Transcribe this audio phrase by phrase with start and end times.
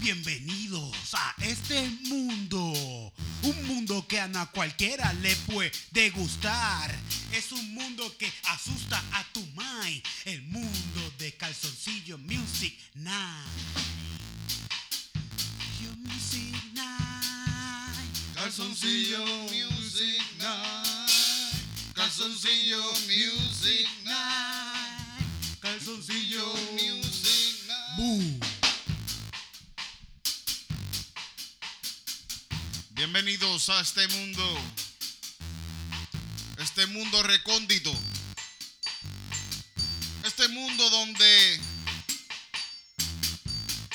[0.00, 3.12] Bienvenidos a este mundo.
[3.42, 6.90] Un mundo que a cualquiera le puede gustar.
[7.32, 10.02] Es un mundo que asusta a tu mind.
[10.24, 13.44] El mundo de calzoncillo Music Night.
[18.34, 21.10] Calzoncillo Music Night.
[21.94, 23.99] Calzoncillo Music.
[33.12, 34.60] Bienvenidos a este mundo.
[36.58, 37.92] Este mundo recóndito.
[40.22, 41.60] Este mundo donde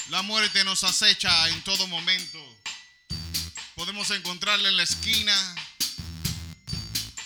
[0.10, 2.44] la muerte nos acecha en todo momento.
[3.76, 5.56] Podemos encontrarla en la esquina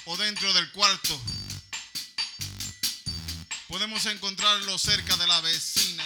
[0.06, 1.20] o dentro del cuarto.
[3.68, 6.06] Podemos encontrarlo cerca de la vecina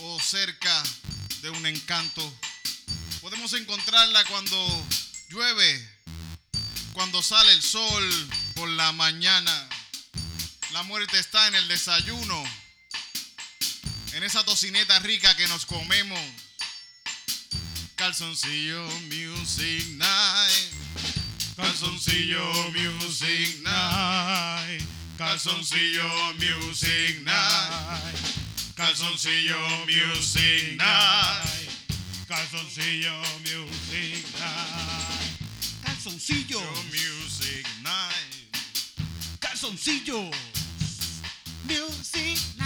[0.00, 0.82] o cerca
[1.40, 2.34] de un encanto.
[3.40, 4.86] Podemos encontrarla cuando
[5.30, 5.88] llueve,
[6.92, 9.68] cuando sale el sol por la mañana.
[10.72, 12.44] La muerte está en el desayuno,
[14.12, 16.20] en esa tocineta rica que nos comemos.
[17.94, 20.72] Calzoncillo Music Night.
[21.56, 24.84] Calzoncillo Music Night.
[25.16, 28.76] Calzoncillo Music Night.
[28.76, 31.59] Calzoncillo Music Night.
[32.50, 33.12] Calzoncillo
[33.44, 35.38] Music Night.
[35.84, 36.60] Calzoncillo.
[36.90, 39.38] Music Night.
[39.38, 40.28] Calzoncillo.
[41.68, 42.59] Music Night.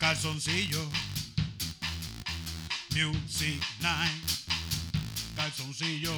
[0.00, 0.90] Calzoncillo.
[2.94, 4.24] Music Night.
[5.36, 6.14] Calzoncillo.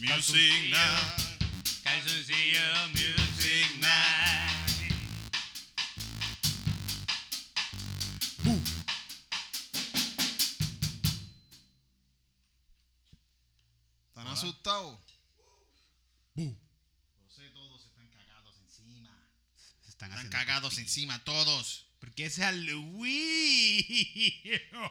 [0.00, 1.38] Music Night.
[1.84, 4.92] Calzoncillo Music Night.
[14.08, 14.98] ¿Están asustados?
[16.34, 16.58] Bu.
[17.22, 19.16] Lo sé, todos están cagados encima.
[19.86, 21.89] Están Están cagados encima, todos.
[22.00, 23.84] Porque es Halloween.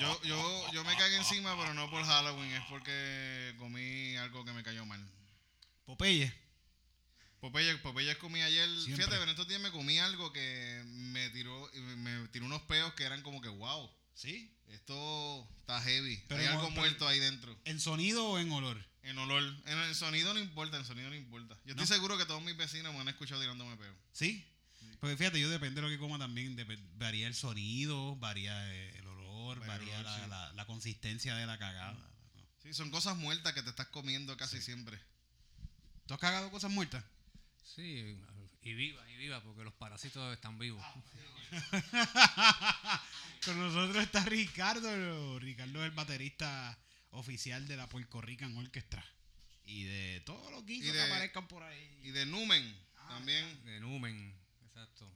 [0.00, 4.52] Yo, yo, yo me cagué encima, pero no por Halloween, es porque comí algo que
[4.52, 5.00] me cayó mal.
[5.84, 6.32] Popeye.
[7.40, 8.68] Popeye, Popeye comí ayer.
[8.68, 8.96] Siempre.
[8.96, 12.92] Fíjate, pero en estos días me comí algo que me tiró, me tiró unos peos
[12.94, 13.88] que eran como que wow.
[14.14, 14.52] ¿Sí?
[14.68, 16.16] Esto está heavy.
[16.28, 17.56] Pero Hay algo pero- muerto ahí dentro.
[17.64, 18.84] ¿En sonido o en olor?
[19.02, 19.42] En olor.
[19.66, 21.54] En el sonido no importa, en sonido no importa.
[21.64, 21.86] Yo estoy No.
[21.86, 23.94] seguro que todos mis vecinos me han escuchado tirándome peo.
[24.12, 24.44] ¿Sí?
[25.02, 26.56] Porque fíjate, yo depende de lo que coma también.
[26.94, 30.30] varía el sonido, varía eh, el olor, Varía el varía olor, la, sí.
[30.30, 31.98] la- la consistencia de la cagada.
[32.62, 34.96] Sí, son cosas muertas que te estás comiendo casi siempre.
[36.06, 37.02] ¿Tú has cagado cosas muertas?
[37.74, 38.16] Sí,
[38.62, 40.80] y viva, y viva, porque los parásitos están vivos.
[43.44, 45.40] Con nosotros está Ricardo.
[45.40, 46.78] Ricardo es el baterista
[47.10, 49.04] oficial de la Puerto Rican Orchestra.
[49.64, 51.98] Y de todos los guisos que aparezcan por ahí.
[52.04, 52.76] Y de Numen
[53.08, 53.64] también.
[53.64, 54.32] De Numen,
[54.74, 55.10] exacto.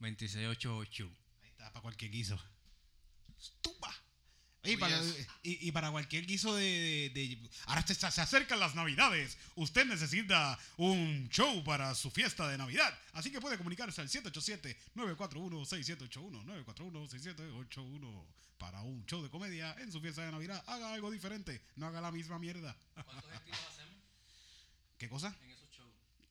[0.00, 1.10] 787-661-2688.
[1.42, 2.38] Ahí está, para cualquier guiso.
[3.62, 3.94] ¡Tumba!
[4.62, 5.00] Y para,
[5.42, 9.38] y, y para cualquier guiso de, de- de- Ahora se, se acercan las navidades.
[9.54, 12.92] Usted necesita un show para su fiesta de Navidad.
[13.14, 16.44] Así que puede comunicarse al 787-941-6781.
[16.66, 18.26] 941-6781.
[18.58, 20.62] Para un show de comedia en su fiesta de Navidad.
[20.66, 21.62] Haga algo diferente.
[21.76, 22.76] No haga la misma mierda.
[22.92, 23.96] ¿Cuántos estilos hacemos
[24.98, 25.34] ¿Qué cosa?
[25.42, 25.59] en?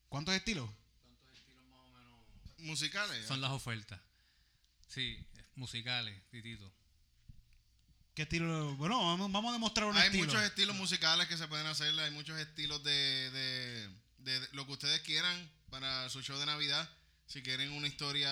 [0.09, 0.69] ¿Cuántos estilos?
[1.03, 2.19] ¿Cuántos estilos más o menos
[2.59, 3.25] Musicales.
[3.27, 3.99] son las ofertas?
[4.87, 5.23] Sí,
[5.55, 6.71] musicales, titito.
[8.15, 8.75] ¿Qué estilo?
[8.75, 10.25] Bueno, vamos, vamos a demostrar un Hay estilo.
[10.25, 13.89] muchos estilos musicales que se pueden hacer, hay muchos estilos de, de-
[14.19, 16.89] de lo que ustedes quieran para su show de Navidad.
[17.27, 18.29] Si quieren una historia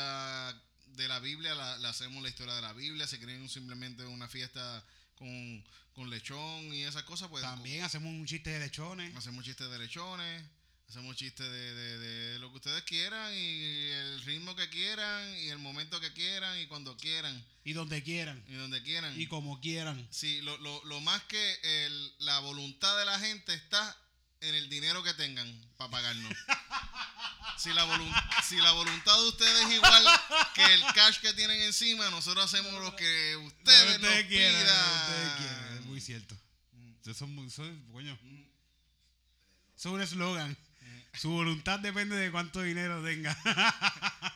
[0.88, 3.08] de la Biblia, la, la hacemos la historia de la Biblia.
[3.08, 4.84] Si quieren simplemente una fiesta
[5.16, 5.64] con,
[5.94, 9.16] con lechón y esas cosas, pues También hacemos un chiste de lechones.
[9.16, 10.44] hacemos chistes de lechones.
[10.89, 15.50] Hacemos chistes de, de- de lo que ustedes quieran y el ritmo que quieran y
[15.50, 18.42] el momento que quieran y cuando quieran Y donde quieran.
[18.48, 19.19] y donde quieran.
[19.19, 20.07] Y como quieran.
[20.12, 23.98] Sí, lo, lo, lo más que el- la voluntad de la gente está
[24.39, 25.48] en el dinero que tengan
[25.78, 26.34] para pagarnos.
[27.57, 27.88] Si la,
[28.48, 30.04] si la voluntad de ustedes es igual
[30.54, 35.01] que el cash que tienen encima, nosotros hacemos lo que ustedes, nos quieran, pidan.
[35.01, 35.74] ustedes quieran.
[35.80, 36.38] Es muy cierto.
[37.01, 38.13] Eso es muy- eso es- coño.
[39.75, 40.56] Eso es un eslogan.
[41.19, 43.36] Su voluntad depende de cuánto dinero tenga.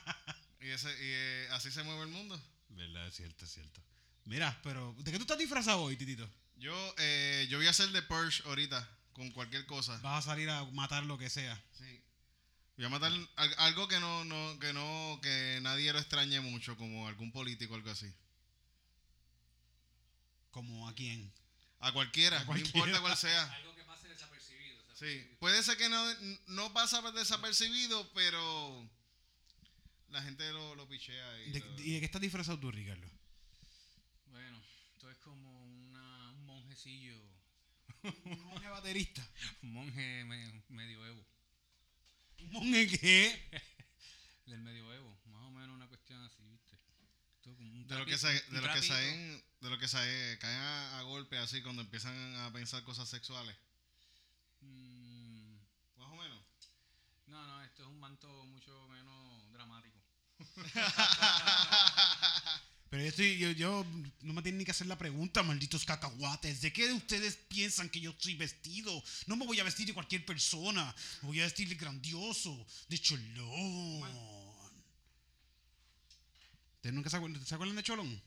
[0.64, 2.40] Y, ese, y eh, así se mueve el mundo.
[2.70, 3.82] Verdad, es cierto, es cierto.
[4.26, 6.30] Mira, pero ¿de qué tú estás disfrazado hoy, Titito?
[6.58, 9.98] Yo, eh, yo voy a hacer de Purge ahorita, con cualquier cosa.
[10.04, 11.60] Vas a salir a matar lo que sea.
[11.72, 12.00] Sí.
[12.78, 16.78] Voy a matar al- algo que no, no, que no, que nadie lo extrañe mucho,
[16.78, 18.14] como algún político o algo así.
[20.52, 21.32] ¿Como a quién?
[21.80, 22.72] A cualquiera, A cualquiera.
[22.78, 23.44] no importa cuál sea.
[23.56, 23.82] Algo que.
[25.02, 26.14] Sí, puede ser que no,
[26.48, 28.88] no pasa desapercibido, pero
[30.10, 31.40] la gente lo, lo pichea.
[31.46, 33.08] Y ¿De- lo- ¿Y de qué estás disfrazado tú, Ricardo?
[34.28, 34.62] Bueno,
[34.94, 37.20] esto es como una, un monjecillo,
[38.26, 39.28] Un monje baterista.
[39.64, 41.26] un monje me- medioevo.
[42.42, 43.62] ¿Un monje qué?
[44.46, 46.78] Del medioevo, más o menos una cuestión así, ¿viste?
[47.48, 48.86] Un de lo que se, de lo que trapito.
[48.94, 53.10] saen, de lo que saen, caen a, a golpe así cuando empiezan a pensar cosas
[53.10, 53.56] sexuales.
[54.62, 55.56] Mm,
[55.98, 56.44] Más o menos.
[57.32, 59.98] No, no, esto es un manto mucho menos dramático.
[62.90, 63.86] Pero yo, estoy, yo, yo
[64.20, 66.60] no me tienen ni que hacer la pregunta, malditos cacahuates.
[66.60, 69.02] ¿De qué ustedes piensan que yo estoy vestido?
[69.28, 70.94] No me voy a vestir de cualquier persona.
[71.22, 74.04] Me voy a vestir de grandioso, de cholón.
[76.76, 78.22] ¿Ustedes nunca se acuerdan, ¿se acuerdan de cholón?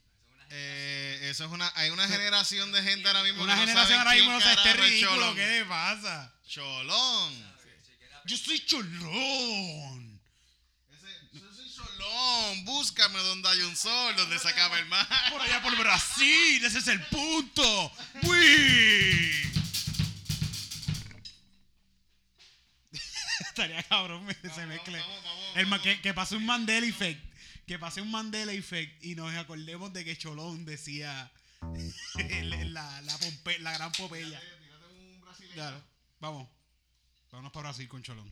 [0.49, 3.99] Eh, eso es una, hay una generación de gente ahora mismo Una que no generación
[3.99, 5.11] ahora mismo no sabe este ridículo.
[5.11, 5.35] Cholón.
[5.35, 6.33] ¿Qué le pasa?
[6.47, 7.54] Cholón.
[8.25, 10.19] Yo soy cholón.
[10.91, 12.65] Ese, yo soy Cholón.
[12.65, 15.07] Búscame donde hay un sol, donde se acaba el mar.
[15.31, 17.91] Por allá por Brasil, ese es el punto.
[18.23, 19.31] ¡Uy!
[23.41, 24.99] Estaría cabrón se mezcle.
[24.99, 27.21] vamos, vamos, El que, que pase un Mandela Effect.
[27.67, 31.31] Que pase un Mandela Effect y nos acordemos de que Cholón decía
[31.61, 33.91] la, la, pompe- la gran
[35.21, 35.53] brasileño.
[35.53, 35.83] Claro,
[36.19, 36.47] vamos.
[37.35, 38.31] Vámonos para Brasil con Cholón.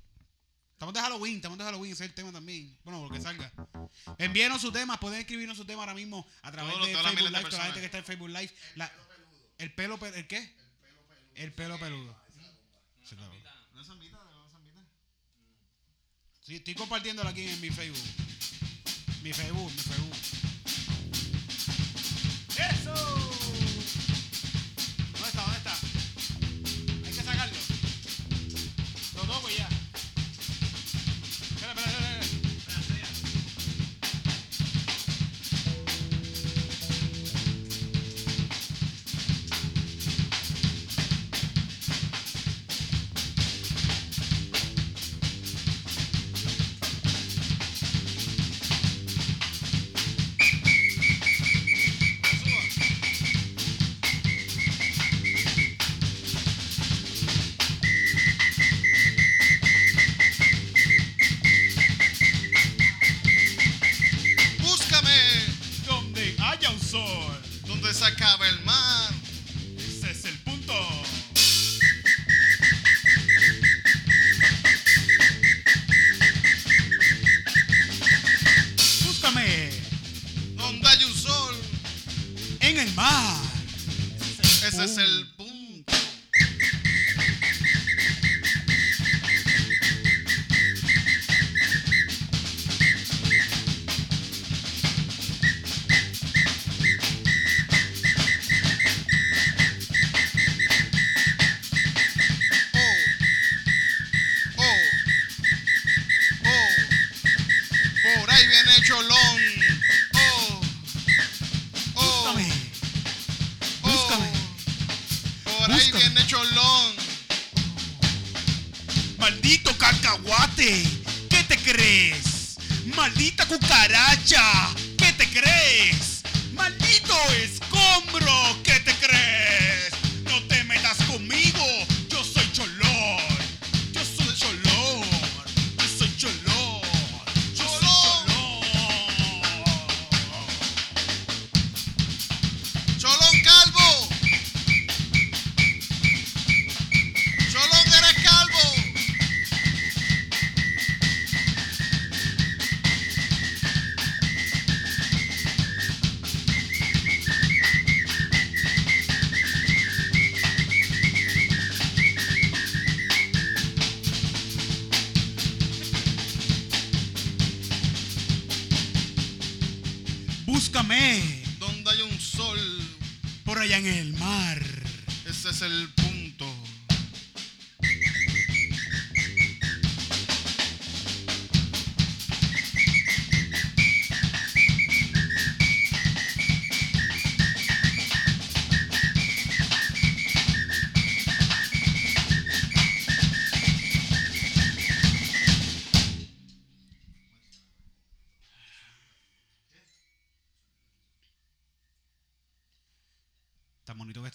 [0.72, 2.74] Estamos de Halloween, estamos de Halloween, ese es el tema también.
[2.86, 3.52] Bueno, lo que salga.
[4.18, 7.58] Envíenos sus temas, pueden escribirnos su tema ahora mismo a través de Facebook Live, toda
[7.58, 8.50] la gente que está en Facebook Live.
[8.76, 8.90] La-
[9.58, 10.18] el pelo peludo.
[10.18, 10.56] ¿El qué?
[11.36, 12.16] El pelo peludo.
[13.04, 13.34] Sí, claro.
[13.74, 14.20] ¿Una zambita?
[14.22, 14.86] ¿Una zambita?
[16.42, 18.08] Sí, estoy compartiéndolo aquí en mi Facebook.
[19.22, 20.16] Mi Facebook, mi Facebook.
[22.58, 23.23] ¡Eso!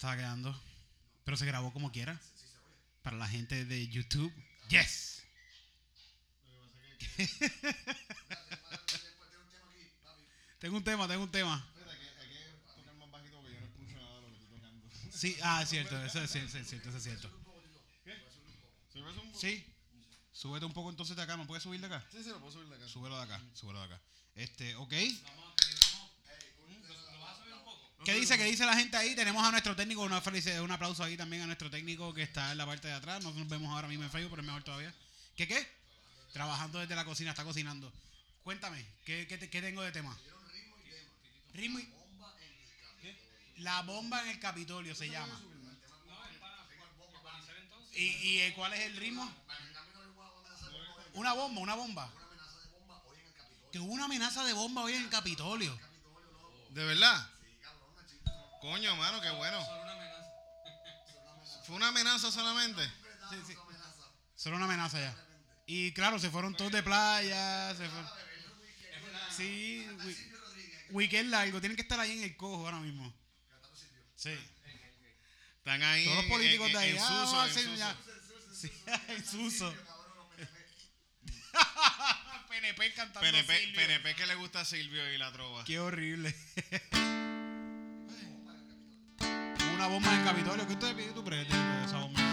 [0.09, 0.59] Estaba quedando.
[1.23, 2.19] Pero se grabó como quiera.
[3.03, 4.33] Para la gente de YouTube.
[4.69, 5.21] Yes.
[10.59, 11.63] tengo un tema, tengo un tema.
[15.11, 17.29] Sí, ah, es cierto, eso es cierto, es cierto, eso es cierto.
[19.33, 19.63] Sí.
[20.31, 22.07] Súbete un poco entonces de acá, ¿me puedes subir de acá?
[22.09, 22.87] Sí, sí, lo puedo subir de acá.
[22.87, 23.99] Súbelo de acá, súbelo de acá.
[24.35, 24.93] Este, ok.
[24.93, 24.99] ¿Lo
[27.19, 27.88] vas a subir un poco?
[28.05, 28.37] ¿Qué dice?
[28.37, 29.13] ¿Qué dice la gente ahí?
[29.13, 32.51] Tenemos a nuestro técnico, una felicidad, un aplauso ahí también a nuestro técnico que está
[32.51, 33.23] en la parte de atrás.
[33.23, 34.93] No nos vemos ahora mismo en Facebook, pero es mejor todavía.
[35.35, 35.67] ¿Qué qué?
[36.31, 37.91] Trabajando desde la cocina, está cocinando.
[38.43, 40.17] Cuéntame, ¿qué, qué, qué tengo de tema?
[41.53, 41.89] Ritmo y...
[43.57, 45.37] La bomba en el Capitolio se llama.
[47.93, 49.29] ¿Y, y eh, cuál es el ritmo?
[51.15, 52.09] Una bomba, una bomba.
[53.73, 55.77] Que hubo una amenaza de bomba hoy en el Capitolio.
[56.69, 57.29] ¿De verdad?
[58.61, 59.63] Coño, mano, qué bueno.
[59.65, 61.61] Solo una amenaza.
[61.65, 62.83] ¿Fue una amenaza solamente?
[63.29, 63.53] Sí, sí.
[64.35, 65.15] Solo una amenaza ya.
[65.65, 67.69] Y claro, se fueron todos de playa.
[67.75, 68.09] Se fueron.
[69.35, 69.87] Sí,
[70.89, 71.59] weekend largo.
[71.59, 73.13] Tienen que estar ahí en el cojo ahora mismo.
[74.15, 74.37] Sí.
[75.59, 76.89] Están ahí Todos los políticos en, de ahí.
[76.91, 77.77] en ah, Suso, vamos a en hacer Suso.
[77.77, 77.97] ya.
[78.53, 78.71] Sí,
[79.09, 79.75] en Suso.
[82.49, 83.81] PNP cantando PNP, Silvio.
[83.81, 85.63] PNP que le gusta a Silvio y la trova.
[85.65, 86.35] Qué horrible.
[89.79, 90.67] Una bomba en el Capitolio.
[90.67, 92.28] ¿Qué usted tú crees de esa bomba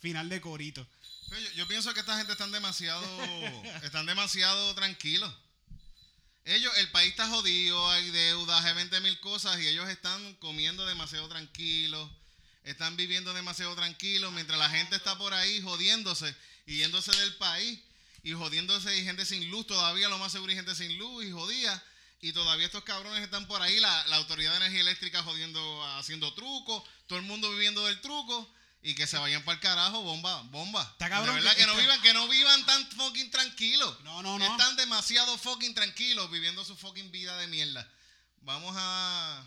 [0.00, 0.86] final de corito.
[1.30, 3.02] Yo, yo pienso que esta gente están demasiado,
[3.82, 5.32] están demasiado tranquilos.
[6.44, 10.86] Ellos, el país está jodido, hay deudas, hay 20 mil cosas y ellos están comiendo
[10.86, 12.08] demasiado tranquilos,
[12.62, 16.32] están viviendo demasiado tranquilos mientras la gente está por ahí jodiéndose
[16.66, 17.80] y yéndose del país
[18.22, 21.32] y jodiéndose y gente sin luz, todavía lo más seguro hay gente sin luz y
[21.32, 21.82] jodía.
[22.20, 26.32] Y todavía estos cabrones están por ahí, la, la autoridad de energía eléctrica jodiendo, haciendo
[26.32, 28.50] trucos, todo el mundo viviendo del truco
[28.88, 30.82] y que se vayan para el carajo, bomba, bomba.
[30.92, 34.00] Está cabrón de verdad que que, no está- vivan, que no vivan tan fucking tranquilos.
[34.04, 34.44] No, no, no.
[34.44, 37.90] Están demasiado fucking tranquilos viviendo su fucking vida de mierda.
[38.42, 39.44] Vamos a.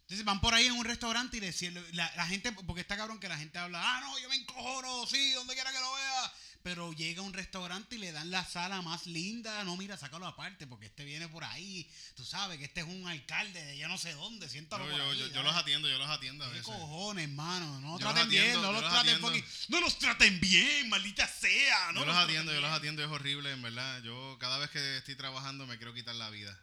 [0.00, 3.20] Entonces van por ahí en un restaurante y decirle, la, la gente, porque está cabrón
[3.20, 6.32] que la gente habla, ah, no, yo me encojono, sí, donde quiera que lo vea.
[6.62, 9.64] Pero llega a un restaurante y le dan la sala más linda.
[9.64, 11.90] No, mira, sácalo aparte, porque este viene por ahí.
[12.14, 14.48] Tú sabes que este es un alcalde de yo no sé dónde.
[14.48, 15.44] Siéntalo Yo, por yo, ahí, yo, yo ¿sabes?
[15.46, 16.66] los atiendo, yo los atiendo a ¿Qué veces.
[16.66, 17.80] cojones, mano?
[17.80, 20.40] No los los traten bien, atiendo, no yo los los traten fucking- No los traten
[20.40, 21.90] bien, maldita sea.
[21.92, 22.78] No Yo los traten atiendo, yo los bien.
[22.78, 24.00] atiendo, es horrible, en verdad.
[24.04, 26.56] Yo cada vez que estoy trabajando me quiero quitar la vida.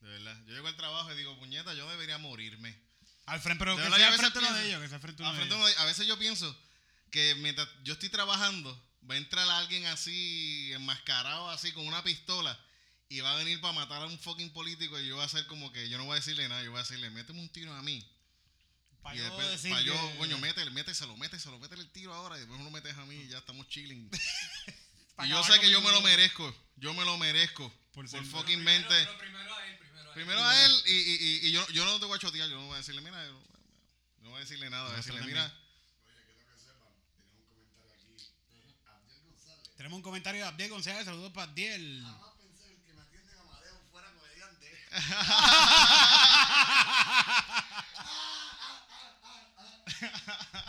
[0.00, 0.36] De verdad.
[0.46, 2.76] Yo llego al trabajo y digo, puñeta, yo debería morirme.
[3.26, 4.98] Al frente, pero De que verdad, sea al frente uno de pienso- ellos, que sea
[4.98, 5.78] frente uno de ellos.
[5.78, 6.56] a veces yo pienso
[7.10, 12.58] que mientras yo estoy trabajando, va a entrar alguien así, enmascarado así, con una pistola,
[13.08, 15.46] y va a venir para matar a un fucking político, y yo voy a hacer
[15.46, 17.72] como que yo no voy a decirle nada, yo voy a decirle, méteme un tiro
[17.74, 18.04] a mí.
[19.02, 22.12] Pa' y yo después, decir para yo, que- coño, métele, méteselo, méteselo, métele el tiro
[22.12, 24.10] ahora, y después no lo metes a mí, y ya estamos chilling.
[25.16, 27.72] Pa' y yo sé que yo me lo merezco, yo me lo merezco.
[27.92, 29.08] Por fucking Primero- mente.
[29.18, 30.14] primero a él, primero a él.
[30.14, 32.56] Primero a él, y, y, y, y yo, yo no te voy a chotear, yo
[32.56, 33.32] no voy a decirle, mira, yo
[34.22, 35.54] no, voy a decirle nada, voy a decirle, mira.
[39.76, 41.04] Tenemos un comentario de Abdiel González.
[41.04, 42.02] Saludos para Abdiel.
[42.02, 44.66] Jamás pensé que me atiende en Amadeo fuera comediante.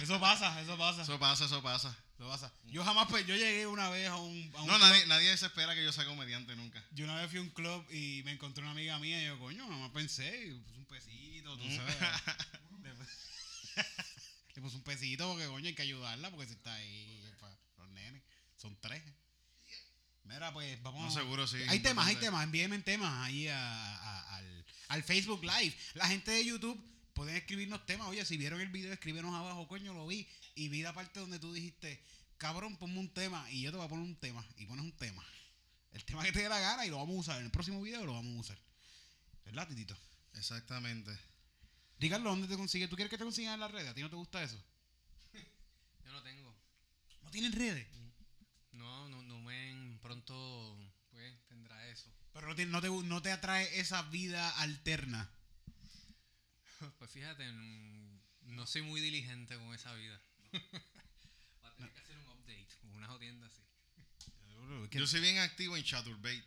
[0.02, 1.02] Eso pasa, eso pasa.
[1.02, 1.96] Eso Eso pasa, eso pasa.
[2.20, 2.52] pasa.
[2.65, 4.80] Yo jamás, pues, yo llegué una vez a un, a un No, club.
[4.88, 6.84] nadie, nadie se espera que yo sea comediante nunca.
[6.91, 9.39] Yo una vez fui a un club y me encontré una amiga mía y yo,
[9.39, 10.48] coño, jamás pensé.
[10.48, 11.76] Y puse un pesito, tú Mm.
[11.78, 11.96] sabes.
[12.84, 12.93] le,
[14.56, 17.16] le puse un pesito porque, coño, hay que ayudarla porque si está ahí.
[18.58, 19.02] Son tres.
[20.24, 21.04] Mira, pues vamos.
[21.06, 22.43] No, seguro, sí, Hay temas, hay temas.
[22.43, 25.76] Envíenme temas ahí a- a- al, al Facebook Live.
[25.93, 26.78] La gente de YouTube
[27.13, 28.08] pueden escribirnos temas.
[28.10, 30.28] Oye, si vieron el video, escríbenos abajo, coño, lo vi.
[30.56, 32.04] Y vi la parte donde tú dijiste,
[32.38, 33.50] cabrón, ponme un tema.
[33.52, 34.46] Y yo te voy a poner un tema.
[34.58, 35.24] Y pones un tema.
[35.93, 37.39] El tema que te dé la gana y lo vamos a usar.
[37.39, 38.58] En el próximo video lo vamos a usar.
[39.46, 39.98] ¿Verdad, Titito?
[40.34, 41.17] Exactamente.
[42.00, 42.89] Ricardo, ¿dónde te consigues?
[42.89, 43.89] ¿Tú quieres que te consigan en las redes?
[43.89, 44.62] ¿A ti no te gusta eso?
[46.04, 46.54] Yo no tengo.
[47.24, 47.88] ¿No tienen redes?
[48.97, 50.75] No, no, no me pronto
[51.12, 52.12] pues tendrá eso.
[52.33, 55.29] Pero no te, no te, no te atrae esa vida alterna.
[56.99, 57.43] Pues fíjate,
[58.41, 60.19] no soy muy diligente con esa vida.
[61.63, 63.63] Va a tener que hacer un update con una jodienda así.
[64.91, 66.43] Yo soy bien activo en Chaturbate.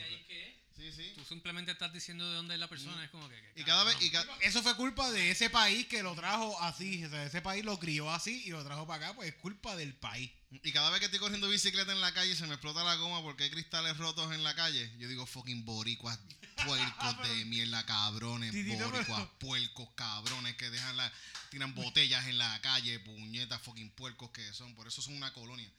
[0.76, 1.12] Sí, sí.
[1.14, 3.02] Tú simplemente estás diciendo de dónde es la persona.
[3.02, 3.34] Es como que.
[3.54, 6.60] que Y cada vez, y ca- Eso fue culpa de ese país que lo trajo
[6.62, 7.02] así.
[7.04, 9.74] O sea, ese país lo crió así y lo trajo para acá, pues es culpa
[9.74, 10.30] del país.
[10.50, 12.94] y cada vez que estoy corriendo bicicleta en la calle y se me explota la
[12.96, 16.18] goma porque hay cristales rotos en la calle, yo digo fucking boricuas,
[16.64, 21.12] puercos de mierda, cabrones, boricuas, puercos, cabrones que dejan la,
[21.50, 25.70] tiran botellas en la calle, puñetas, fucking puercos que son, por eso son una colonia.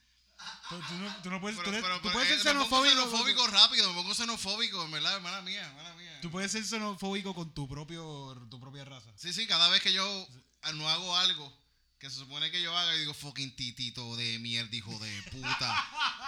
[0.70, 2.84] Tú, tú no, tú no puedes, Pero, tú, pero, tú puedes eh, ser me pongo
[2.86, 3.10] xenofóbico.
[3.10, 6.20] xenofóbico rápido, me pongo xenofóbico, en verdad, mala mía, mala mía.
[6.22, 9.10] Tú puedes ser xenofóbico con tu propio tu propia raza.
[9.16, 10.28] Sí, sí, cada vez que yo
[10.76, 11.52] no hago algo
[12.00, 15.86] que se supone que yo haga, yo digo fucking titito de mierda, hijo de puta.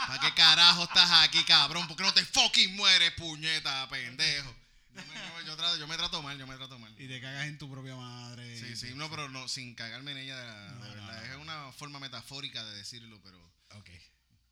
[0.08, 1.88] ¿Para qué carajo estás aquí, cabrón?
[1.88, 4.56] ¿Por qué no te fucking mueres, puñeta, pendejo?
[4.96, 6.92] Yo me, yo- yo trato, yo me trato mal, yo me trato mal.
[7.00, 8.58] Y te cagas en tu propia madre.
[8.60, 11.24] Sí, sí, no, pero no, sin cagarme en ella, de, No, de no, verdad.
[11.28, 11.32] no.
[11.34, 13.40] Es una forma metafórica de decirlo, pero
[13.76, 13.90] Ok.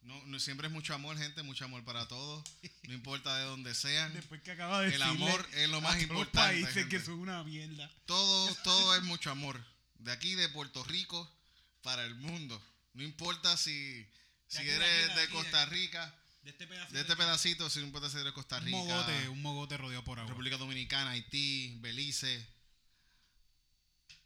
[0.02, 2.44] no, no- siempre es mucho amor, gente, mucho amor para todos.
[2.88, 4.14] No importa de dónde sean.
[4.14, 7.20] Después que acaba de El amor es lo más todos los importante, países que son
[7.20, 7.92] una mierda.
[8.06, 9.62] Todo, todo es mucho amor.
[9.96, 11.30] De aquí, de Puerto Rico,
[11.82, 12.62] para el mundo.
[12.94, 14.08] No importa si,
[14.48, 15.66] si de eres aquí, de Costa.
[15.66, 16.94] Rica, De este pedacito.
[16.94, 19.78] de este pedacito, si no importa si eres de Costa un Rica, mogote, un mogote
[19.78, 20.30] rodeado por agua.
[20.30, 22.48] República Dominicana, Haití, Belice,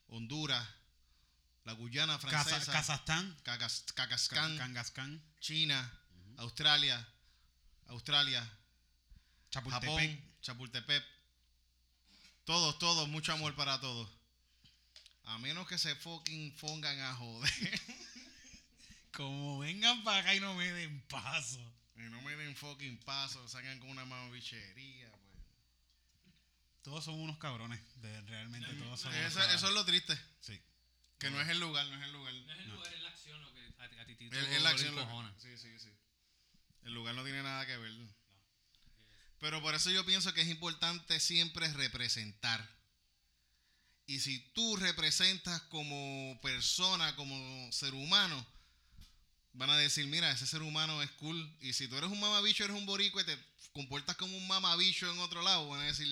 [0.08, 0.68] Honduras,
[1.64, 3.38] la Guyana Francesa, Kazajstán,
[4.58, 5.92] Kangaskán, China,
[6.38, 7.08] Australia,
[7.88, 8.42] Australia,
[9.52, 9.90] Chapultepec.
[9.90, 11.04] Japón, Chapultepec.
[12.46, 14.10] Todos, todos, mucho amor para todos.
[15.26, 17.52] A menos que se fucking pongan a joder.
[19.14, 21.60] Como vengan para acá y no me den paso.
[21.96, 25.12] y no me den fucking paso, salgan con una mamabichería.
[25.12, 25.46] Pues.
[26.82, 27.80] Todos son unos cabrones.
[28.02, 29.58] de- realmente todos son unos Eso, cabrones.
[29.58, 30.20] eso es lo triste.
[30.40, 30.60] Sí.
[31.22, 32.34] Que no es el lugar, no es el lugar.
[32.34, 34.62] No es el lugar, es la acción lo que a, a ti te Es, es
[34.64, 34.96] la acción.
[34.96, 35.90] lo- sí, sí, sí.
[36.84, 37.94] El lugar no tiene nada que ver.
[39.40, 42.68] Pero por eso yo pienso que es importante siempre representar.
[44.08, 48.46] Y si tú representas como persona, como ser humano,
[49.54, 51.56] van a decir, mira, ese ser humano es cool.
[51.62, 53.38] Y si tú eres un mamabicho, eres un boricua y te
[53.74, 56.08] comportas como un mamabicho en otro lado, van a decir,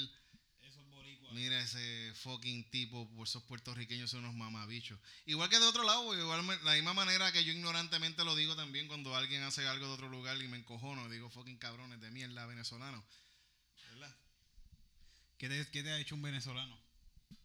[1.32, 5.00] mira ese fucking tipo, por esos puertorriqueños son unos mamabichos.
[5.26, 8.56] Igual que de otro lado, igual me- la misma manera que yo ignorantemente lo digo
[8.56, 12.12] también cuando alguien hace algo de otro lugar y me encojono, digo fucking cabrones de
[12.12, 13.04] mierda venezolanos.
[13.92, 14.16] ¿Verdad?
[15.38, 16.78] ¿Qué te, qué te ha hecho un venezolano?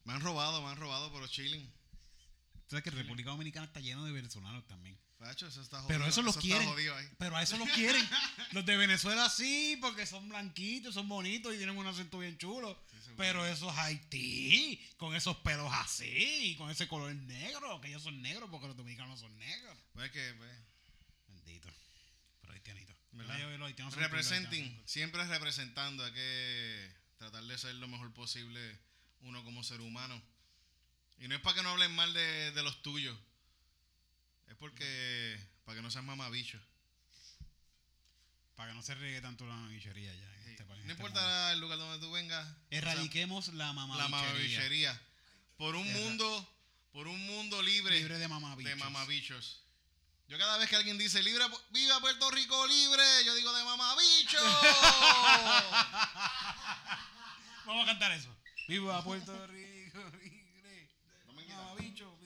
[0.04, 1.66] Me han robado, me han robado, pero chilling.
[1.66, 4.98] Tú sabes que República Dominicana está lleno de venezolanos también.
[5.30, 5.88] Eso está jodido.
[5.88, 6.68] Pero eso los está quieren.
[7.18, 8.06] Pero a eso los quieren.
[8.52, 12.78] Los de Venezuela sí, porque son blanquitos, son bonitos y tienen un acento bien chulo.
[13.16, 18.20] Pero esos Haití, con esos pelos así, y con ese color negro, que ellos son
[18.22, 19.76] negros porque los dominicanos son negros.
[19.92, 20.52] Pues que, pues,
[21.28, 21.68] Bendito.
[23.16, 23.38] Pero.
[23.38, 28.78] Yo- los Representing, siempre representando, hay que tratar de ser lo mejor posible
[29.20, 30.20] uno como ser humano.
[31.18, 33.16] Y no es para que no hablen mal de, de los tuyos,
[34.48, 36.58] es porque, para que no seas mamabicho.
[38.56, 40.34] Para que no se riegue tanto la bichería ya.
[40.44, 41.18] en este país, No este mundo.
[41.18, 44.08] importa el lugar donde tú vengas, o sea, Erradiquemos la la mamabichería.
[44.08, 45.00] mamabichería.
[45.56, 46.48] Por un Erra- mundo,
[46.92, 48.70] por un mundo libre, Libre de mamabichos.
[48.70, 49.60] de mamabichos.
[50.28, 54.38] Yo cada vez que alguien dice libre, viva Puerto Rico libre, yo digo de mamabicho.
[57.66, 58.34] Vamos a cantar eso.
[58.68, 60.88] Viva Puerto Rico, libre.
[61.26, 62.16] Mamabicho,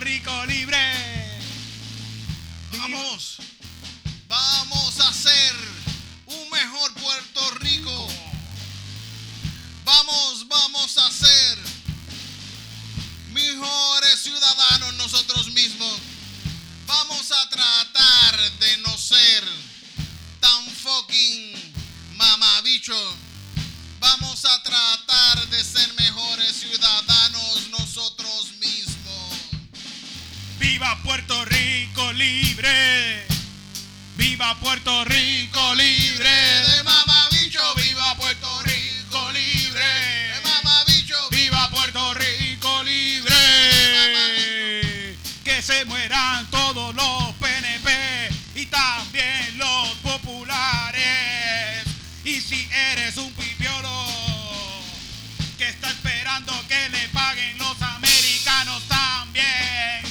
[0.00, 0.78] Rico libre.
[2.72, 3.36] Vamos,
[4.26, 5.54] vamos a hacer
[6.26, 8.08] un mejor Puerto Rico.
[9.84, 11.58] Vamos, vamos a ser
[13.32, 16.00] mejores ciudadanos nosotros mismos.
[16.86, 19.44] Vamos a tratar de no ser
[20.40, 21.74] tan fucking
[22.16, 23.16] mamabicho.
[24.00, 27.68] Vamos a tratar de ser mejores ciudadanos
[30.84, 33.26] ¡Viva Puerto Rico libre!
[34.18, 36.28] ¡Viva Puerto Rico libre!
[36.28, 40.40] De mamabicho, ¡Viva Puerto Rico de libre!
[40.44, 41.14] mamabicho.
[41.30, 43.34] ¡Viva Puerto Rico libre!
[45.42, 51.02] Que se mueran todos los PNP y también los populares.
[52.26, 54.06] Y si eres un pipiolo
[55.56, 60.03] que está esperando que le paguen los americanos también.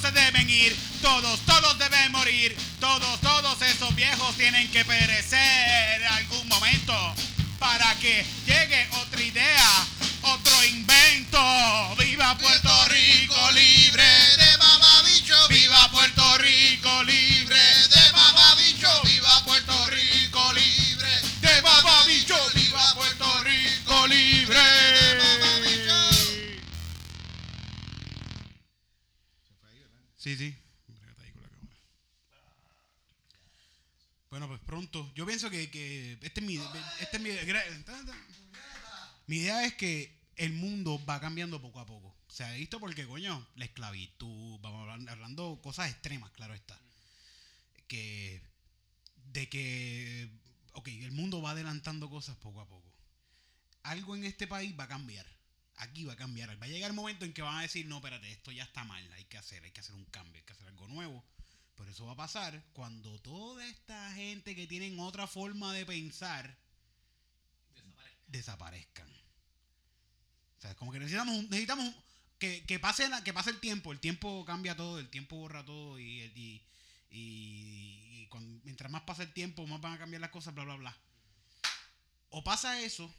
[0.00, 6.46] Se deben ir, todos, todos deben morir, todos, todos esos viejos tienen que perecer algún
[6.48, 7.14] momento
[7.58, 9.86] para que llegue otra idea,
[10.22, 11.96] otro invento.
[11.98, 14.04] ¡Viva Puerto Rico libre!
[14.36, 15.48] de mamabicho.
[15.48, 17.25] ¡Viva Puerto Rico libre!
[30.26, 30.56] Sí, sí.
[34.28, 35.08] Bueno, pues pronto.
[35.14, 36.56] Yo pienso que, que este es mi,
[36.98, 37.30] este es mi,
[39.28, 42.12] mi idea es que el mundo va cambiando poco a poco.
[42.26, 46.76] Se ha visto porque, coño, la esclavitud, vamos hablando, hablando cosas extremas, claro está.
[47.86, 48.42] Que
[49.32, 50.28] de que,
[50.72, 52.92] ok, el mundo va adelantando cosas poco a poco.
[53.84, 55.35] Algo en este país va a cambiar.
[55.78, 56.50] Aquí va a cambiar.
[56.60, 58.84] Va a llegar el momento en que van a decir, no, espérate, esto ya está
[58.84, 61.22] mal, hay que hacer, hay que hacer un cambio, hay que hacer algo nuevo.
[61.76, 66.56] Pero eso va a pasar cuando toda esta gente que tienen otra forma de pensar
[68.28, 69.08] desaparezcan.
[70.58, 71.94] O sea, como que necesitamos, necesitamos
[72.38, 73.92] que, que, pase la- que pase el tiempo.
[73.92, 76.62] El tiempo cambia todo, el tiempo borra todo y, y,
[77.10, 78.28] y-
[78.64, 80.96] mientras más pasa el tiempo, más van a cambiar las cosas, bla, bla, bla.
[82.30, 83.12] O pasa eso,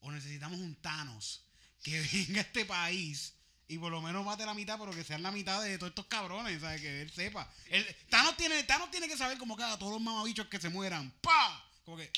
[0.00, 1.44] o necesitamos un Thanos
[1.82, 3.34] que venga a este país
[3.68, 6.06] y por lo menos mate la mitad, pero que sean la mitad de todos estos
[6.06, 6.80] cabrones, ¿sabes?
[6.80, 7.48] Que él sepa.
[7.66, 10.68] El, Thanos, tiene, Thanos tiene que saber como que a todos los mamabichos que se
[10.68, 11.64] mueran, ¡pa!
[11.84, 12.10] Como que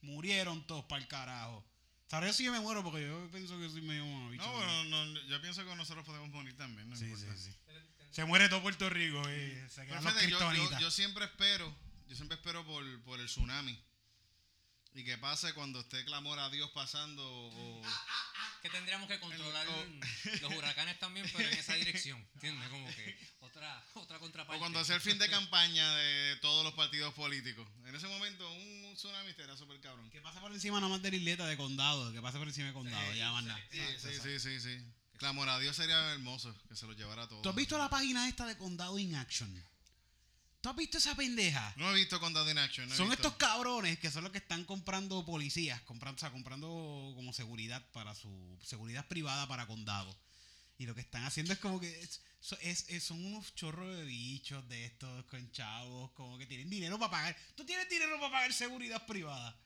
[0.00, 1.64] murieron todos para el carajo.
[2.08, 4.44] Sabré si yo me muero porque yo pienso que soy medio mamabicho.
[4.44, 6.88] No, bueno, no, yo pienso que nosotros podemos morir también.
[6.88, 7.36] No Sí, sí, importa.
[7.40, 7.50] sí.
[8.10, 9.66] Se muere todo Puerto Rico, eh.
[9.68, 11.72] Se quedan los yo, yo siempre espero,
[12.08, 13.78] yo siempre espero por, por el tsunami.
[14.96, 17.82] Y que pase cuando esté clamor a Dios pasando o...
[18.62, 19.86] Que tendríamos que controlar o-
[20.40, 22.18] los huracanes también, pero en esa dirección.
[22.36, 22.68] ¿Entiendes?
[22.70, 24.56] Como que otra, otra contraparte.
[24.56, 27.68] O cuando sea el fin de campaña de todos los partidos políticos.
[27.84, 30.10] En ese momento, un tsunami estaría súper cabrón.
[30.10, 32.72] Que pase por encima nomás de la isleta de condado, que pase por encima de
[32.72, 33.60] condado, ya más nada.
[33.70, 34.84] Sí, sí, sí, sí, sí.
[35.18, 37.42] Clamor a Dios sería hermoso, que se lo llevara a todos.
[37.42, 39.62] ¿Tú has visto la página esta de Condado in Action?
[40.66, 41.72] ¿Tú has visto esa pendeja?
[41.76, 42.88] No he visto Condado in Action.
[42.88, 43.28] no son visto.
[43.28, 46.66] estos cabrones que son los que están comprando policías, comprando, o sea, comprando
[47.14, 50.18] como seguridad para su seguridad privada para condado.
[50.76, 53.96] Y lo que están haciendo es como que es- so- es- es- son unos chorros
[53.96, 57.36] de bichos de estos con chavos, como que tienen dinero para pagar.
[57.54, 59.56] ¿Tú tienes dinero para pagar seguridad privada?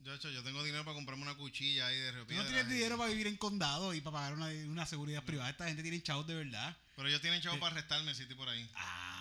[0.00, 3.08] Yo, yo tengo dinero para comprarme una cuchilla ahí de Tú no tienes dinero para
[3.08, 5.48] vivir en condado y para pagar una, una seguridad privada.
[5.50, 6.76] Esta gente tiene chavos de verdad.
[6.96, 7.42] Pero ellos tienen Eh.
[7.44, 8.68] chavo para arrestarme, sí, por ahí.
[8.74, 9.13] Ah,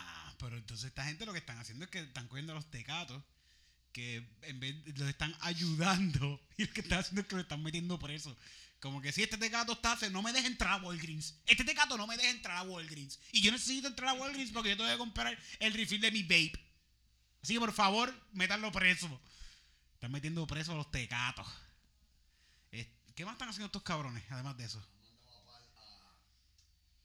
[0.43, 3.23] pero entonces esta gente lo que están haciendo es que están cogiendo a los tecatos
[3.93, 7.63] que en vez los están ayudando y lo que están haciendo es que lo están
[7.63, 8.36] metiendo preso.
[8.79, 11.39] Como que si este tecato está, no me deja entrar a Walgreens.
[11.45, 13.19] Este tecato no me deja entrar a Walgreens.
[13.32, 16.23] Y yo necesito entrar a Walgreens porque yo tengo que comprar el refill de mi
[16.23, 16.60] vape.
[17.41, 19.21] Así que por favor, métanlo preso.
[19.93, 21.47] Están metiendo preso a los tecatos.
[23.15, 24.79] ¿Qué más están haciendo estos cabrones, además de eso?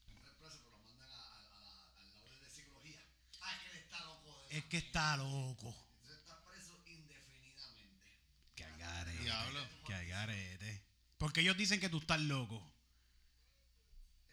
[0.09, 2.98] No es preso, pero lo mandan a, a, a, al lado de psicología.
[3.42, 4.31] Ah, es que él está loco.
[4.38, 5.75] De Es que está loco.
[6.09, 8.19] Está preso indefinidamente.
[8.55, 9.23] Que agarete.
[9.23, 9.69] Diablo.
[9.87, 10.85] Que agarete.
[11.19, 12.63] Porque ellos dicen que tú estás loco.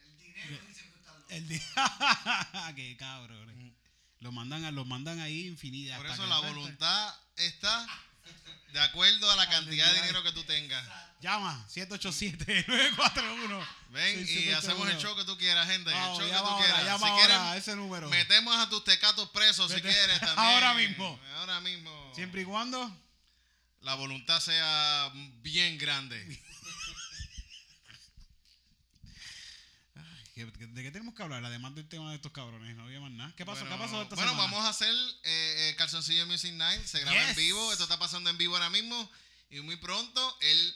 [0.04, 1.32] El dinero dice que tú estás loco.
[1.32, 1.62] El día.
[2.76, 3.74] Qué cabrones.
[4.20, 5.98] Lo mandan, a, lo mandan ahí infinita.
[5.98, 7.86] Por eso la voluntad está
[8.74, 10.86] de acuerdo a la cantidad de dinero que tú tengas.
[11.22, 13.68] Llama 787-941.
[13.90, 15.90] Ven y hacemos el show que tú quieras, gente.
[15.92, 17.00] Vamos, el show que tú ahora, quieras.
[17.02, 18.10] Si quieres, ese número.
[18.10, 20.38] metemos a tus tecatos presos si quieres también.
[20.38, 21.20] ahora mismo.
[21.38, 22.12] Ahora mismo.
[22.16, 22.92] Siempre y cuando.
[23.82, 25.10] La voluntad sea
[25.42, 26.18] bien grande.
[26.26, 26.40] ¿qué-
[29.94, 31.46] qué- ¿De qué tenemos que hablar?
[31.46, 32.76] Además del tema de estos cabrones.
[32.76, 33.34] No había más nada.
[33.38, 33.62] ¿Qué pasó?
[33.62, 34.52] Bueno, ¿Qué pasó esta bueno, semana?
[34.52, 34.94] vamos a hacer
[35.24, 36.84] eh, eh, Calzoncillo Music Night.
[36.86, 37.72] Se graba en vivo.
[37.72, 39.10] Esto está pasando en vivo ahora mismo.
[39.50, 40.76] Y muy pronto, el